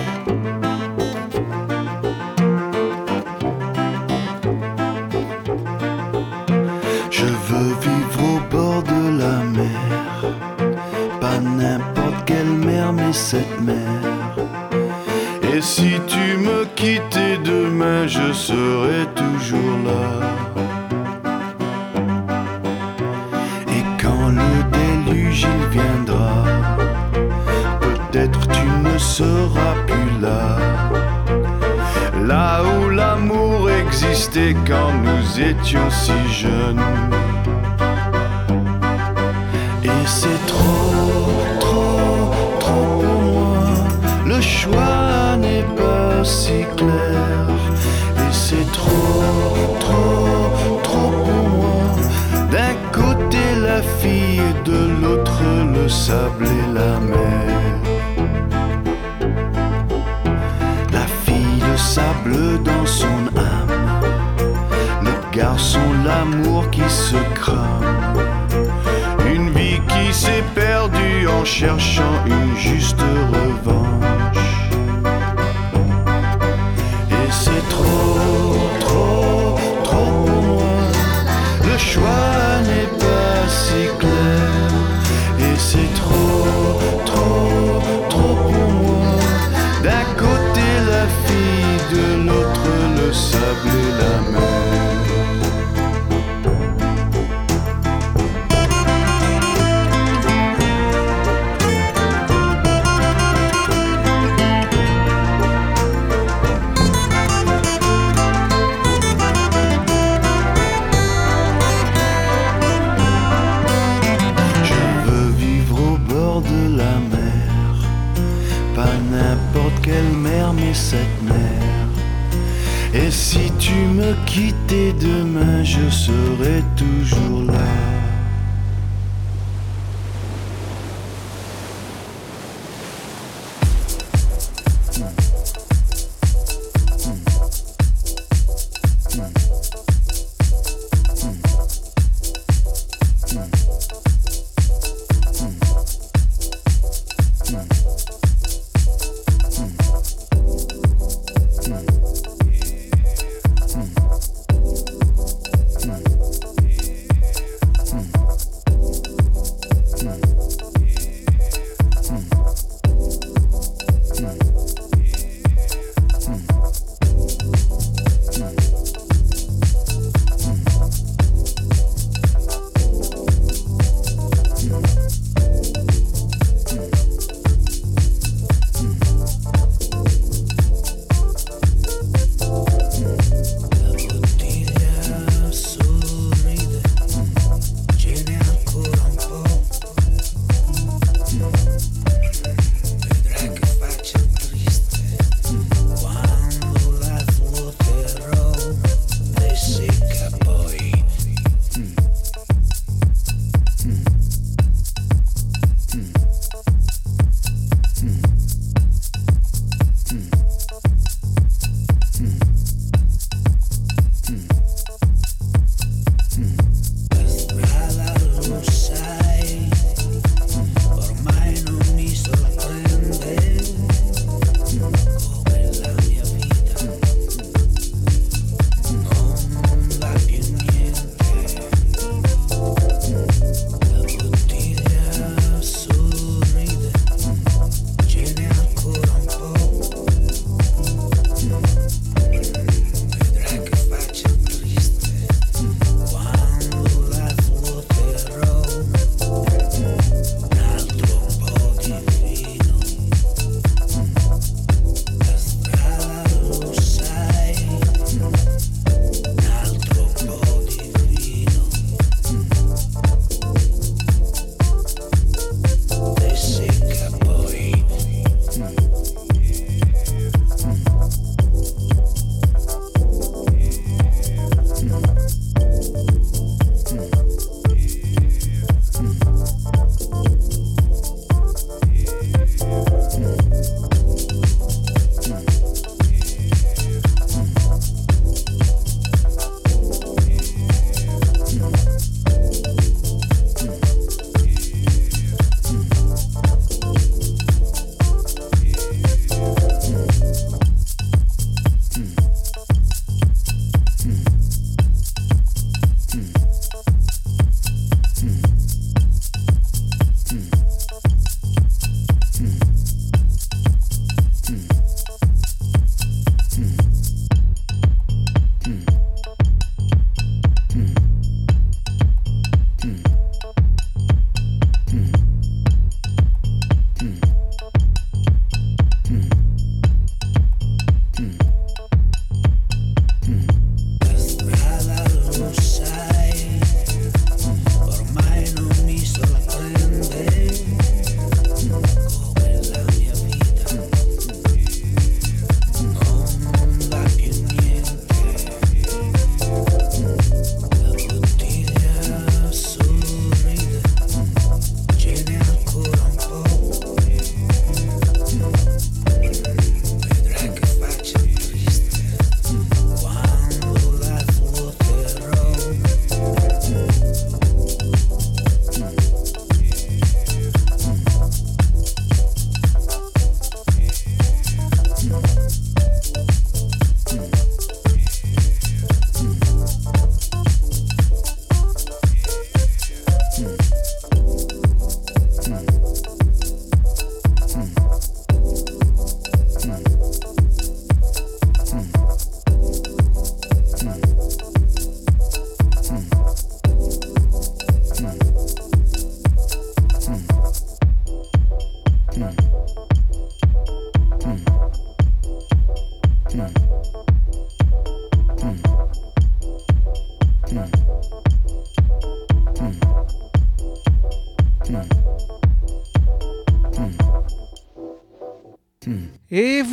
Je 7.11 7.27
veux 7.27 7.75
vivre 7.81 8.25
au 8.35 8.41
bord 8.51 8.83
de 8.83 9.19
la 9.19 9.39
mer, 9.45 10.25
pas 11.21 11.39
n'importe 11.39 12.25
quelle 12.27 12.47
mer, 12.47 12.93
mais 12.93 13.13
cette 13.13 13.61
mer. 13.61 13.77
Et 15.55 15.61
si 15.61 15.93
tu 16.07 16.39
me 16.39 16.65
quittais 16.75 17.37
demain, 17.45 18.07
je 18.07 18.33
serai 18.33 19.07
toujours 19.15 19.79
là. 19.85 20.52
Il 25.43 25.67
viendra, 25.69 26.45
peut-être 27.81 28.41
tu 28.49 28.67
ne 28.83 28.99
seras 28.99 29.75
plus 29.87 30.21
là. 30.21 30.59
Là 32.27 32.63
où 32.63 32.89
l'amour 32.89 33.71
existait 33.71 34.55
quand 34.67 34.93
nous 34.93 35.41
étions 35.41 35.91
si 35.91 36.13
jeunes. 36.31 36.81
Et 39.85 40.07
c'est 40.07 40.42
sable 56.07 56.47
et 56.47 56.67
la 56.79 56.95
mer. 57.13 57.75
La 60.93 61.07
fille 61.25 61.73
sable 61.77 62.37
dans 62.65 62.87
son 62.87 63.21
âme, 63.55 63.79
notre 65.05 65.31
garçon 65.31 65.87
l'amour 66.05 66.69
qui 66.71 66.89
se 66.89 67.21
crame. 67.35 68.19
Une 69.33 69.49
vie 69.51 69.81
qui 69.93 70.13
s'est 70.13 70.47
perdue 70.57 71.29
en 71.29 71.45
cherchant 71.45 72.17
une 72.27 72.57
juste 72.57 73.05
revanche. 73.35 73.72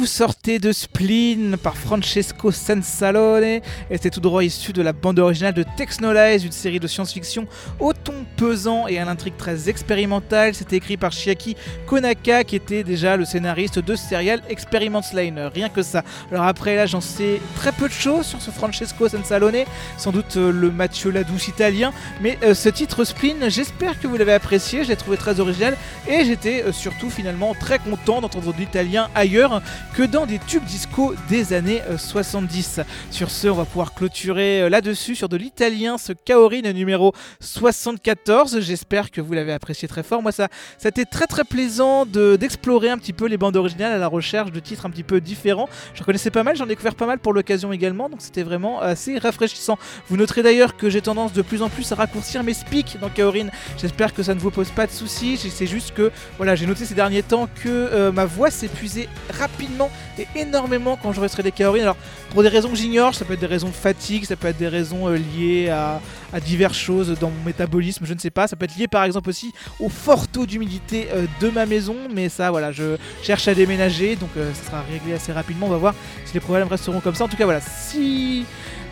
Sortez 0.10 0.58
de 0.58 0.72
Spleen 0.72 1.56
par 1.56 1.78
Francesco 1.78 2.52
Sansalone, 2.52 3.62
c'est 4.02 4.10
tout 4.10 4.20
droit 4.20 4.44
issu 4.44 4.74
de 4.74 4.82
la 4.82 4.92
bande 4.92 5.20
originale 5.20 5.54
de 5.54 5.64
Texnolize, 5.78 6.44
une 6.44 6.52
série 6.52 6.80
de 6.80 6.88
science-fiction 6.88 7.46
au 7.80 7.94
ton 7.94 8.09
pesant 8.40 8.88
et 8.88 8.98
à 8.98 9.06
l'intrigue 9.06 9.36
très 9.36 9.68
expérimentale. 9.68 10.56
C'était 10.56 10.78
écrit 10.78 10.96
par 10.96 11.12
Chiaki 11.12 11.58
Konaka, 11.86 12.46
qui 12.46 12.56
était 12.56 12.86
déjà 12.86 13.18
le 13.18 13.26
scénariste 13.26 13.80
de 13.80 13.96
serial 13.98 14.42
Experiment 14.48 15.02
Line. 15.14 15.50
Rien 15.54 15.68
que 15.68 15.82
ça. 15.82 16.04
Alors 16.32 16.46
après, 16.46 16.76
là, 16.78 16.86
j'en 16.86 17.02
sais 17.02 17.42
très 17.58 17.74
peu 17.74 17.90
de 17.90 17.94
choses 17.94 18.26
sur 18.26 18.42
ce 18.42 18.50
Francesco 18.50 19.10
Sansalone, 19.10 19.66
sans 19.98 20.14
doute 20.14 20.38
euh, 20.38 20.54
le 20.54 20.72
Mathieu 20.72 21.12
Ladouce 21.12 21.50
italien, 21.50 21.92
mais 22.22 22.38
euh, 22.44 22.54
ce 22.54 22.70
titre 22.70 23.04
Spleen, 23.04 23.50
j'espère 23.50 24.00
que 24.00 24.08
vous 24.08 24.16
l'avez 24.16 24.34
apprécié, 24.34 24.86
je 24.86 24.90
l'ai 24.90 24.96
trouvé 24.96 25.18
très 25.18 25.42
original, 25.42 25.76
et 26.08 26.24
j'étais 26.24 26.64
euh, 26.64 26.72
surtout 26.72 27.10
finalement 27.10 27.54
très 27.54 27.80
content 27.80 28.22
d'entendre 28.22 28.54
de 28.54 28.58
l'italien 28.58 29.10
ailleurs 29.16 29.62
que 29.96 30.04
dans 30.04 30.26
des 30.26 30.40
tubes 30.40 30.64
disco 30.64 31.14
des 31.28 31.52
années 31.52 31.82
euh, 31.90 31.98
70. 31.98 32.80
Sur 33.12 33.32
ce, 33.32 33.50
on 33.50 33.56
va 33.56 33.66
pouvoir 33.66 33.94
clôturer 33.94 34.70
là-dessus 34.70 35.16
sur 35.16 35.28
de 35.28 35.36
l'italien 35.36 35.98
ce 35.98 36.14
Kaorin 36.14 36.72
numéro 36.72 37.14
74. 37.42 38.29
J'espère 38.60 39.10
que 39.12 39.22
vous 39.22 39.34
l'avez 39.34 39.52
apprécié 39.52 39.88
très 39.88 40.04
fort. 40.04 40.22
Moi, 40.22 40.32
ça, 40.32 40.50
ça 40.78 40.88
a 40.88 40.90
été 40.90 41.06
très 41.06 41.26
très 41.26 41.44
plaisant 41.44 42.06
de- 42.06 42.36
d'explorer 42.36 42.90
un 42.90 42.98
petit 42.98 43.14
peu 43.14 43.26
les 43.26 43.38
bandes 43.38 43.56
originales 43.56 43.92
à 43.92 43.98
la 43.98 44.08
recherche 44.08 44.52
de 44.52 44.60
titres 44.60 44.86
un 44.86 44.90
petit 44.92 45.04
peu 45.04 45.20
différents. 45.20 45.68
J'en 45.96 46.04
connaissais 46.06 46.30
pas 46.30 46.44
mal, 46.44 46.56
j'en 46.56 46.66
ai 46.66 46.70
découvert 46.70 46.94
pas 46.96 47.08
mal 47.08 47.18
pour 47.20 47.34
l'occasion 47.34 47.72
également, 47.74 48.08
donc 48.10 48.22
c'était 48.22 48.44
vraiment 48.44 48.82
assez 48.82 49.18
rafraîchissant. 49.18 49.80
Vous 50.10 50.18
noterez 50.18 50.44
d'ailleurs 50.44 50.78
que 50.78 50.90
j'ai 50.90 51.02
tendance 51.02 51.34
de 51.34 51.42
plus 51.42 51.62
en 51.64 51.70
plus 51.70 51.92
à 51.92 51.96
raccourcir 51.96 52.44
mes 52.44 52.54
speaks 52.54 52.98
dans 53.02 53.10
Kaorin. 53.10 53.48
J'espère 53.78 54.14
que 54.14 54.22
ça 54.22 54.36
ne 54.36 54.40
vous 54.40 54.52
pose 54.52 54.70
pas 54.70 54.86
de 54.86 54.92
soucis. 54.92 55.38
C'est 55.38 55.66
juste 55.68 55.94
que 55.96 56.12
voilà, 56.38 56.56
j'ai 56.56 56.68
noté 56.68 56.86
ces 56.86 56.94
derniers 56.96 57.24
temps 57.24 57.48
que 57.64 57.68
euh, 57.70 58.12
ma 58.12 58.26
voix 58.26 58.52
s'épuisait 58.52 59.10
rapidement 59.40 59.90
et 60.20 60.28
énormément 60.36 60.98
quand 61.02 61.14
je 61.14 61.20
resterai 61.22 61.42
des 61.44 61.52
Kaorin. 61.52 61.82
Alors 61.82 61.98
pour 62.30 62.44
des 62.44 62.50
raisons 62.50 62.70
que 62.70 62.76
j'ignore, 62.76 63.16
ça 63.16 63.26
peut 63.26 63.34
être 63.34 63.40
des 63.40 63.46
raisons 63.48 63.70
de 63.70 63.74
fatigue, 63.74 64.26
ça 64.26 64.36
peut 64.36 64.48
être 64.48 64.58
des 64.58 64.68
raisons 64.68 65.08
euh, 65.10 65.18
liées 65.18 65.70
à, 65.70 66.00
à 66.32 66.40
diverses 66.40 66.78
choses 66.78 67.18
dans 67.20 67.30
mon 67.32 67.44
métabolisme, 67.46 68.06
je 68.06 68.14
ne 68.14 68.19
sais 68.20 68.30
pas. 68.30 68.48
Ça 68.48 68.56
peut 68.56 68.66
être 68.66 68.76
lié 68.78 68.88
par 68.88 69.04
exemple 69.04 69.30
aussi 69.30 69.54
au 69.80 69.90
fort 69.90 70.28
taux 70.28 70.46
d'humidité 70.46 71.08
euh, 71.14 71.26
de 71.42 71.50
ma 71.50 71.66
maison, 71.66 71.96
mais 72.14 72.30
ça 72.30 72.52
voilà, 72.52 72.72
je 72.72 72.98
cherche 73.24 73.48
à 73.48 73.54
déménager, 73.54 74.16
donc 74.16 74.30
euh, 74.38 74.52
ça 74.54 74.72
sera 74.72 74.82
réglé 74.82 75.14
assez 75.14 75.32
rapidement. 75.32 75.68
On 75.68 75.72
va 75.72 75.78
voir 75.78 75.96
si 76.26 76.34
les 76.34 76.40
problèmes 76.40 76.68
resteront 76.68 77.00
comme 77.00 77.16
ça. 77.16 77.24
En 77.24 77.28
tout 77.28 77.38
cas 77.38 77.46
voilà, 77.46 77.62
si 77.62 78.46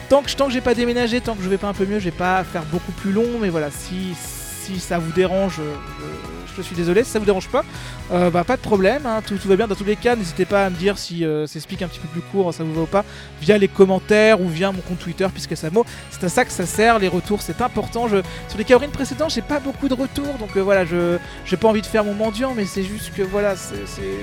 tant 0.09 0.21
que, 0.21 0.31
tant 0.33 0.47
que 0.47 0.53
j'ai 0.53 0.61
pas 0.61 0.73
déménagé, 0.73 1.21
tant 1.21 1.35
que 1.35 1.43
je 1.43 1.49
vais 1.49 1.57
pas 1.57 1.67
un 1.67 1.73
peu 1.73 1.85
mieux, 1.85 1.99
je 1.99 2.05
vais 2.05 2.11
pas 2.11 2.43
faire 2.43 2.63
beaucoup 2.63 2.91
plus 2.93 3.11
long, 3.11 3.39
mais 3.41 3.49
voilà, 3.49 3.71
si, 3.71 4.13
si 4.15 4.79
ça 4.79 4.97
vous 4.97 5.11
dérange, 5.11 5.59
euh, 5.59 5.75
je 5.99 6.36
suis 6.61 6.75
désolé, 6.75 7.03
si 7.03 7.11
ça 7.11 7.19
vous 7.19 7.25
dérange 7.25 7.47
pas, 7.49 7.63
euh, 8.11 8.29
bah, 8.29 8.43
pas 8.43 8.55
de 8.57 8.61
problème, 8.61 9.05
hein, 9.05 9.21
tout, 9.25 9.37
va 9.45 9.55
bien. 9.55 9.67
Dans 9.67 9.75
tous 9.75 9.83
les 9.83 9.95
cas, 9.95 10.15
n'hésitez 10.15 10.45
pas 10.45 10.65
à 10.65 10.69
me 10.69 10.75
dire 10.75 10.97
si 10.97 11.23
euh, 11.25 11.45
ces 11.47 11.59
un 11.59 11.87
petit 11.87 11.99
peu 11.99 12.07
plus 12.07 12.21
court, 12.21 12.53
ça 12.53 12.63
vous 12.63 12.73
va 12.73 12.81
ou 12.81 12.85
pas, 12.85 13.03
via 13.41 13.57
les 13.57 13.67
commentaires 13.67 14.41
ou 14.41 14.47
via 14.47 14.71
mon 14.71 14.81
compte 14.81 14.99
Twitter, 14.99 15.27
puisque 15.33 15.55
ça 15.57 15.69
mot, 15.69 15.85
c'est 16.11 16.23
à 16.23 16.29
ça 16.29 16.45
que 16.45 16.51
ça 16.51 16.65
sert, 16.65 16.97
les 16.99 17.07
retours 17.07 17.41
c'est 17.41 17.61
important. 17.61 18.07
Je, 18.07 18.17
sur 18.47 18.57
les 18.57 18.63
Kaorines 18.63 18.91
précédents, 18.91 19.29
j'ai 19.29 19.41
pas 19.41 19.59
beaucoup 19.59 19.87
de 19.89 19.93
retours, 19.93 20.33
donc 20.39 20.55
euh, 20.55 20.61
voilà, 20.61 20.85
je 20.85 21.17
j'ai 21.45 21.57
pas 21.57 21.67
envie 21.67 21.81
de 21.81 21.85
faire 21.85 22.03
mon 22.03 22.13
mendiant, 22.13 22.53
mais 22.55 22.65
c'est 22.65 22.83
juste 22.83 23.13
que 23.13 23.21
voilà, 23.21 23.53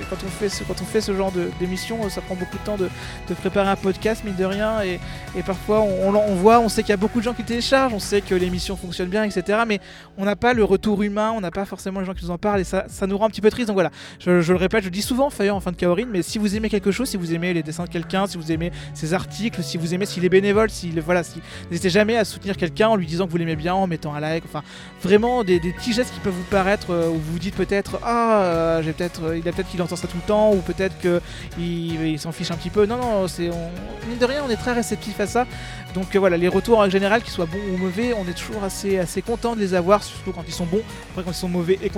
quand, 0.09 0.17
on 0.25 0.29
fait 0.29 0.49
ce, 0.49 0.63
quand 0.63 0.81
on 0.81 0.85
fait 0.85 1.01
ce 1.01 1.15
genre 1.15 1.31
d'émission, 1.59 2.09
ça 2.09 2.21
prend 2.21 2.35
beaucoup 2.35 2.57
de 2.57 2.63
temps 2.63 2.77
de, 2.77 2.89
de 3.29 3.33
préparer 3.33 3.69
un 3.69 3.75
podcast, 3.75 4.23
mine 4.25 4.35
de 4.35 4.45
rien, 4.45 4.81
et, 4.81 4.99
parfois 5.45 5.81
on, 5.81 6.09
on- 6.09 6.15
on 6.15 6.35
voit, 6.35 6.59
on 6.59 6.69
sait 6.69 6.81
qu'il 6.81 6.89
y 6.89 6.93
a 6.93 6.97
beaucoup 6.97 7.19
de 7.19 7.23
gens 7.23 7.33
qui 7.33 7.43
téléchargent, 7.43 7.93
on 7.93 7.99
sait 7.99 8.21
que 8.21 8.33
l'émission 8.35 8.75
fonctionne 8.75 9.09
bien, 9.09 9.23
etc. 9.23 9.59
Mais 9.67 9.79
on 10.17 10.25
n'a 10.25 10.35
pas 10.35 10.53
le 10.53 10.63
retour 10.63 11.03
humain, 11.03 11.31
on 11.35 11.41
n'a 11.41 11.51
pas 11.51 11.65
forcément 11.65 11.99
les 11.99 12.05
gens 12.05 12.13
qui 12.13 12.24
en 12.31 12.37
parlent, 12.37 12.61
et 12.61 12.63
ça, 12.63 12.85
nous 13.07 13.17
rend 13.17 13.25
un 13.25 13.29
petit 13.29 13.41
peu 13.41 13.49
triste. 13.49 13.67
Donc 13.67 13.75
voilà, 13.75 13.91
je, 14.19 14.31
le 14.31 14.55
répète, 14.55 14.81
je 14.81 14.87
le 14.87 14.91
dis 14.91 15.01
souvent 15.01 15.29
d'ailleurs 15.37 15.55
en 15.55 15.59
fin 15.59 15.71
de 15.71 15.77
Kaorin, 15.77 16.07
mais 16.11 16.21
si 16.21 16.37
vous 16.37 16.55
aimez 16.55 16.69
quelque 16.69 16.91
chose, 16.91 17.09
si 17.09 17.17
vous 17.17 17.33
aimez 17.33 17.53
les 17.53 17.63
dessins 17.63 17.83
de 17.83 17.89
quelqu'un, 17.89 18.27
si 18.27 18.37
vous 18.37 18.51
aimez 18.51 18.71
ses 18.93 19.13
articles, 19.13 19.61
si 19.63 19.77
vous 19.77 19.93
aimez 19.93 20.05
s'il 20.05 20.25
est 20.25 20.29
bénévole, 20.29 20.69
s'il 20.69 20.99
voilà, 21.01 21.23
si, 21.23 21.41
n'hésitez 21.69 21.89
jamais 21.89 22.17
à 22.17 22.25
soutenir 22.25 22.57
quelqu'un 22.57 22.89
en 22.89 22.95
lui 22.95 23.05
disant 23.05 23.25
que 23.25 23.31
vous 23.31 23.37
l'aimez 23.37 23.55
bien, 23.55 23.73
en 23.73 23.87
mettant 23.87 24.13
un 24.13 24.19
like, 24.19 24.43
enfin 24.45 24.63
vraiment 25.03 25.43
des, 25.43 25.59
petits 25.59 25.93
gestes 25.93 26.13
qui 26.13 26.19
peuvent 26.19 26.33
vous 26.33 26.43
paraître 26.43 26.91
euh, 26.91 27.09
où 27.09 27.15
vous 27.15 27.33
vous 27.33 27.39
dites 27.39 27.55
peut-être 27.55 27.99
ah 28.03 28.41
euh, 28.41 28.81
j'ai 28.83 28.93
peut-être 28.93 29.23
euh, 29.23 29.37
il 29.37 29.47
a 29.47 29.51
peut-être 29.51 29.69
qu'il 29.69 29.81
entend 29.81 29.95
ça 29.95 30.07
tout 30.07 30.17
le 30.17 30.27
temps 30.27 30.53
ou 30.53 30.61
peut-être 30.61 30.97
que 30.99 31.21
il, 31.59 32.17
s'en 32.19 32.31
fiche 32.31 32.51
un 32.51 32.55
petit 32.55 32.69
peu. 32.69 32.85
Non 32.85 32.97
non, 32.97 33.27
c'est 33.27 33.49
on, 33.49 33.69
mine 34.07 34.17
de 34.19 34.25
rien, 34.25 34.41
on 34.45 34.49
est 34.49 34.55
très 34.55 34.73
réceptif 34.73 35.19
à 35.19 35.27
ça. 35.27 35.45
Donc 35.93 36.15
voilà, 36.15 36.37
les 36.37 36.47
retours 36.47 36.79
en 36.79 36.89
général, 36.89 37.21
qu'ils 37.21 37.31
soient 37.31 37.45
bons 37.45 37.73
ou 37.73 37.77
mauvais, 37.77 38.13
on 38.13 38.27
est 38.27 38.33
toujours 38.33 38.63
assez, 38.63 38.99
assez 38.99 39.21
content 39.21 39.55
de 39.55 39.61
les 39.61 39.73
avoir, 39.73 40.03
surtout 40.03 40.31
quand 40.31 40.43
ils 40.47 40.53
sont 40.53 40.65
bons. 40.65 40.81
Après, 41.11 41.23
quand 41.23 41.31
ils 41.31 41.35
sont 41.35 41.49
mauvais 41.49 41.79
et 41.81 41.89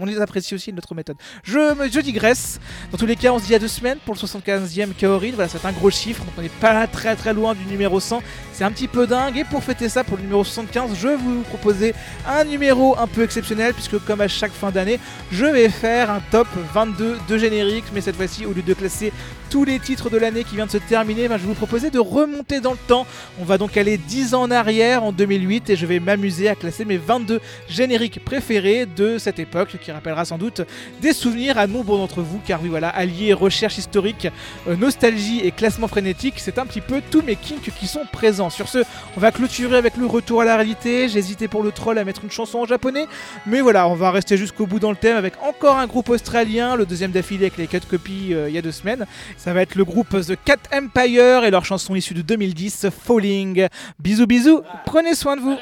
on 0.00 0.04
les 0.04 0.20
apprécie 0.20 0.54
aussi 0.54 0.72
notre 0.72 0.94
méthode. 0.94 1.16
Je, 1.44 1.88
je 1.92 2.00
digresse. 2.00 2.60
Dans 2.90 2.98
tous 2.98 3.06
les 3.06 3.16
cas, 3.16 3.32
on 3.32 3.38
se 3.38 3.46
dit 3.46 3.54
à 3.54 3.58
deux 3.58 3.68
semaines 3.68 3.98
pour 4.04 4.14
le 4.14 4.20
75e 4.20 4.92
Kaorin. 4.94 5.32
Voilà, 5.34 5.48
c'est 5.48 5.64
un 5.64 5.72
gros 5.72 5.90
chiffre, 5.90 6.24
donc 6.24 6.34
on 6.38 6.42
n'est 6.42 6.48
pas 6.48 6.86
très 6.86 7.16
très 7.16 7.32
loin 7.32 7.54
du 7.54 7.64
numéro 7.64 8.00
100. 8.00 8.22
C'est 8.52 8.64
un 8.64 8.70
petit 8.70 8.88
peu 8.88 9.06
dingue. 9.06 9.36
Et 9.38 9.44
pour 9.44 9.62
fêter 9.62 9.88
ça, 9.88 10.04
pour 10.04 10.16
le 10.16 10.22
numéro 10.22 10.44
75, 10.44 10.90
je 10.94 11.08
vais 11.08 11.16
vous 11.16 11.42
proposer 11.42 11.94
un 12.28 12.44
numéro 12.44 12.98
un 12.98 13.06
peu 13.06 13.22
exceptionnel, 13.22 13.74
puisque 13.74 13.98
comme 14.04 14.20
à 14.20 14.28
chaque 14.28 14.52
fin 14.52 14.70
d'année, 14.70 14.98
je 15.30 15.44
vais 15.44 15.68
faire 15.68 16.10
un 16.10 16.20
top 16.30 16.48
22 16.74 17.18
de 17.28 17.38
générique. 17.38 17.84
Mais 17.92 18.00
cette 18.00 18.16
fois-ci, 18.16 18.46
au 18.46 18.52
lieu 18.52 18.62
de 18.62 18.74
classer 18.74 19.12
tous 19.52 19.64
les 19.64 19.78
titres 19.78 20.08
de 20.08 20.16
l'année 20.16 20.44
qui 20.44 20.56
vient 20.56 20.64
de 20.64 20.70
se 20.70 20.78
terminer, 20.78 21.28
ben, 21.28 21.36
je 21.36 21.42
vais 21.42 21.48
vous 21.48 21.54
proposer 21.54 21.90
de 21.90 21.98
remonter 21.98 22.60
dans 22.60 22.72
le 22.72 22.78
temps. 22.88 23.06
On 23.38 23.44
va 23.44 23.58
donc 23.58 23.76
aller 23.76 23.98
10 23.98 24.32
ans 24.32 24.42
en 24.44 24.50
arrière, 24.50 25.04
en 25.04 25.12
2008, 25.12 25.68
et 25.68 25.76
je 25.76 25.84
vais 25.84 26.00
m'amuser 26.00 26.48
à 26.48 26.54
classer 26.54 26.86
mes 26.86 26.96
22 26.96 27.38
génériques 27.68 28.24
préférés 28.24 28.86
de 28.86 29.11
cette 29.18 29.38
époque, 29.38 29.76
qui 29.80 29.92
rappellera 29.92 30.24
sans 30.24 30.38
doute 30.38 30.62
des 31.00 31.12
souvenirs 31.12 31.58
à 31.58 31.66
nombre 31.66 31.96
d'entre 31.96 32.22
vous, 32.22 32.40
car 32.46 32.62
oui, 32.62 32.68
voilà, 32.68 32.88
allier 32.88 33.32
recherche 33.32 33.78
historique, 33.78 34.28
euh, 34.68 34.76
nostalgie 34.76 35.40
et 35.40 35.50
classement 35.50 35.88
frénétique, 35.88 36.34
c'est 36.36 36.58
un 36.58 36.66
petit 36.66 36.80
peu 36.80 37.00
tous 37.10 37.22
mes 37.22 37.36
kinks 37.36 37.70
qui 37.78 37.86
sont 37.86 38.06
présents. 38.10 38.50
Sur 38.50 38.68
ce, 38.68 38.78
on 39.16 39.20
va 39.20 39.30
clôturer 39.30 39.76
avec 39.76 39.96
le 39.96 40.06
retour 40.06 40.40
à 40.40 40.44
la 40.44 40.56
réalité. 40.56 41.04
Hésité 41.04 41.48
pour 41.48 41.62
le 41.62 41.72
troll 41.72 41.98
à 41.98 42.04
mettre 42.04 42.24
une 42.24 42.30
chanson 42.30 42.58
en 42.58 42.66
japonais, 42.66 43.06
mais 43.46 43.60
voilà, 43.60 43.88
on 43.88 43.94
va 43.94 44.10
rester 44.10 44.36
jusqu'au 44.36 44.66
bout 44.66 44.78
dans 44.78 44.90
le 44.90 44.96
thème 44.96 45.16
avec 45.16 45.34
encore 45.42 45.76
un 45.76 45.86
groupe 45.86 46.08
australien, 46.08 46.76
le 46.76 46.86
deuxième 46.86 47.10
d'affilée 47.10 47.46
avec 47.46 47.58
les 47.58 47.66
4 47.66 47.88
copies 47.88 48.34
euh, 48.34 48.48
il 48.48 48.54
y 48.54 48.58
a 48.58 48.62
deux 48.62 48.72
semaines. 48.72 49.06
Ça 49.36 49.52
va 49.52 49.62
être 49.62 49.74
le 49.74 49.84
groupe 49.84 50.10
The 50.10 50.36
Cat 50.44 50.58
Empire 50.72 51.44
et 51.44 51.50
leur 51.50 51.64
chanson 51.64 51.94
issue 51.94 52.14
de 52.14 52.22
2010, 52.22 52.88
Falling. 52.90 53.66
Bisous 53.98 54.26
bisous, 54.26 54.62
prenez 54.84 55.14
soin 55.14 55.36
de 55.36 55.42
vous. 55.42 55.58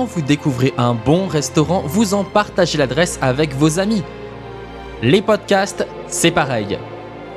Quand 0.00 0.06
vous 0.06 0.22
découvrez 0.22 0.72
un 0.78 0.94
bon 0.94 1.26
restaurant, 1.26 1.82
vous 1.84 2.14
en 2.14 2.24
partagez 2.24 2.78
l'adresse 2.78 3.18
avec 3.20 3.54
vos 3.54 3.78
amis. 3.78 4.02
Les 5.02 5.20
podcasts, 5.20 5.86
c'est 6.06 6.30
pareil. 6.30 6.78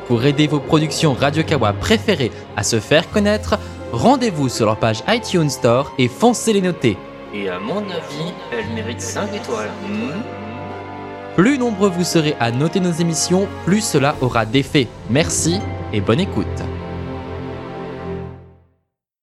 Pour 0.07 0.23
aider 0.23 0.47
vos 0.47 0.61
productions 0.61 1.11
Radio 1.11 1.43
Kawa 1.43 1.73
préférées 1.73 2.31
à 2.55 2.63
se 2.63 2.79
faire 2.79 3.09
connaître, 3.11 3.59
rendez-vous 3.91 4.47
sur 4.47 4.67
leur 4.67 4.77
page 4.77 5.03
iTunes 5.09 5.49
Store 5.49 5.91
et 5.97 6.07
foncez 6.07 6.53
les 6.53 6.61
noter. 6.61 6.97
Et 7.33 7.49
à 7.49 7.59
mon 7.59 7.79
avis, 7.79 8.31
elle 8.53 8.73
mérite 8.73 9.01
5 9.01 9.33
étoiles. 9.35 9.71
Hmm 9.85 10.21
Plus 11.35 11.57
nombreux 11.57 11.89
vous 11.89 12.05
serez 12.05 12.33
à 12.39 12.49
noter 12.51 12.79
nos 12.79 12.93
émissions, 12.93 13.45
plus 13.65 13.81
cela 13.81 14.15
aura 14.21 14.45
d'effet. 14.45 14.87
Merci 15.09 15.59
et 15.91 15.99
bonne 15.99 16.21
écoute. 16.21 16.63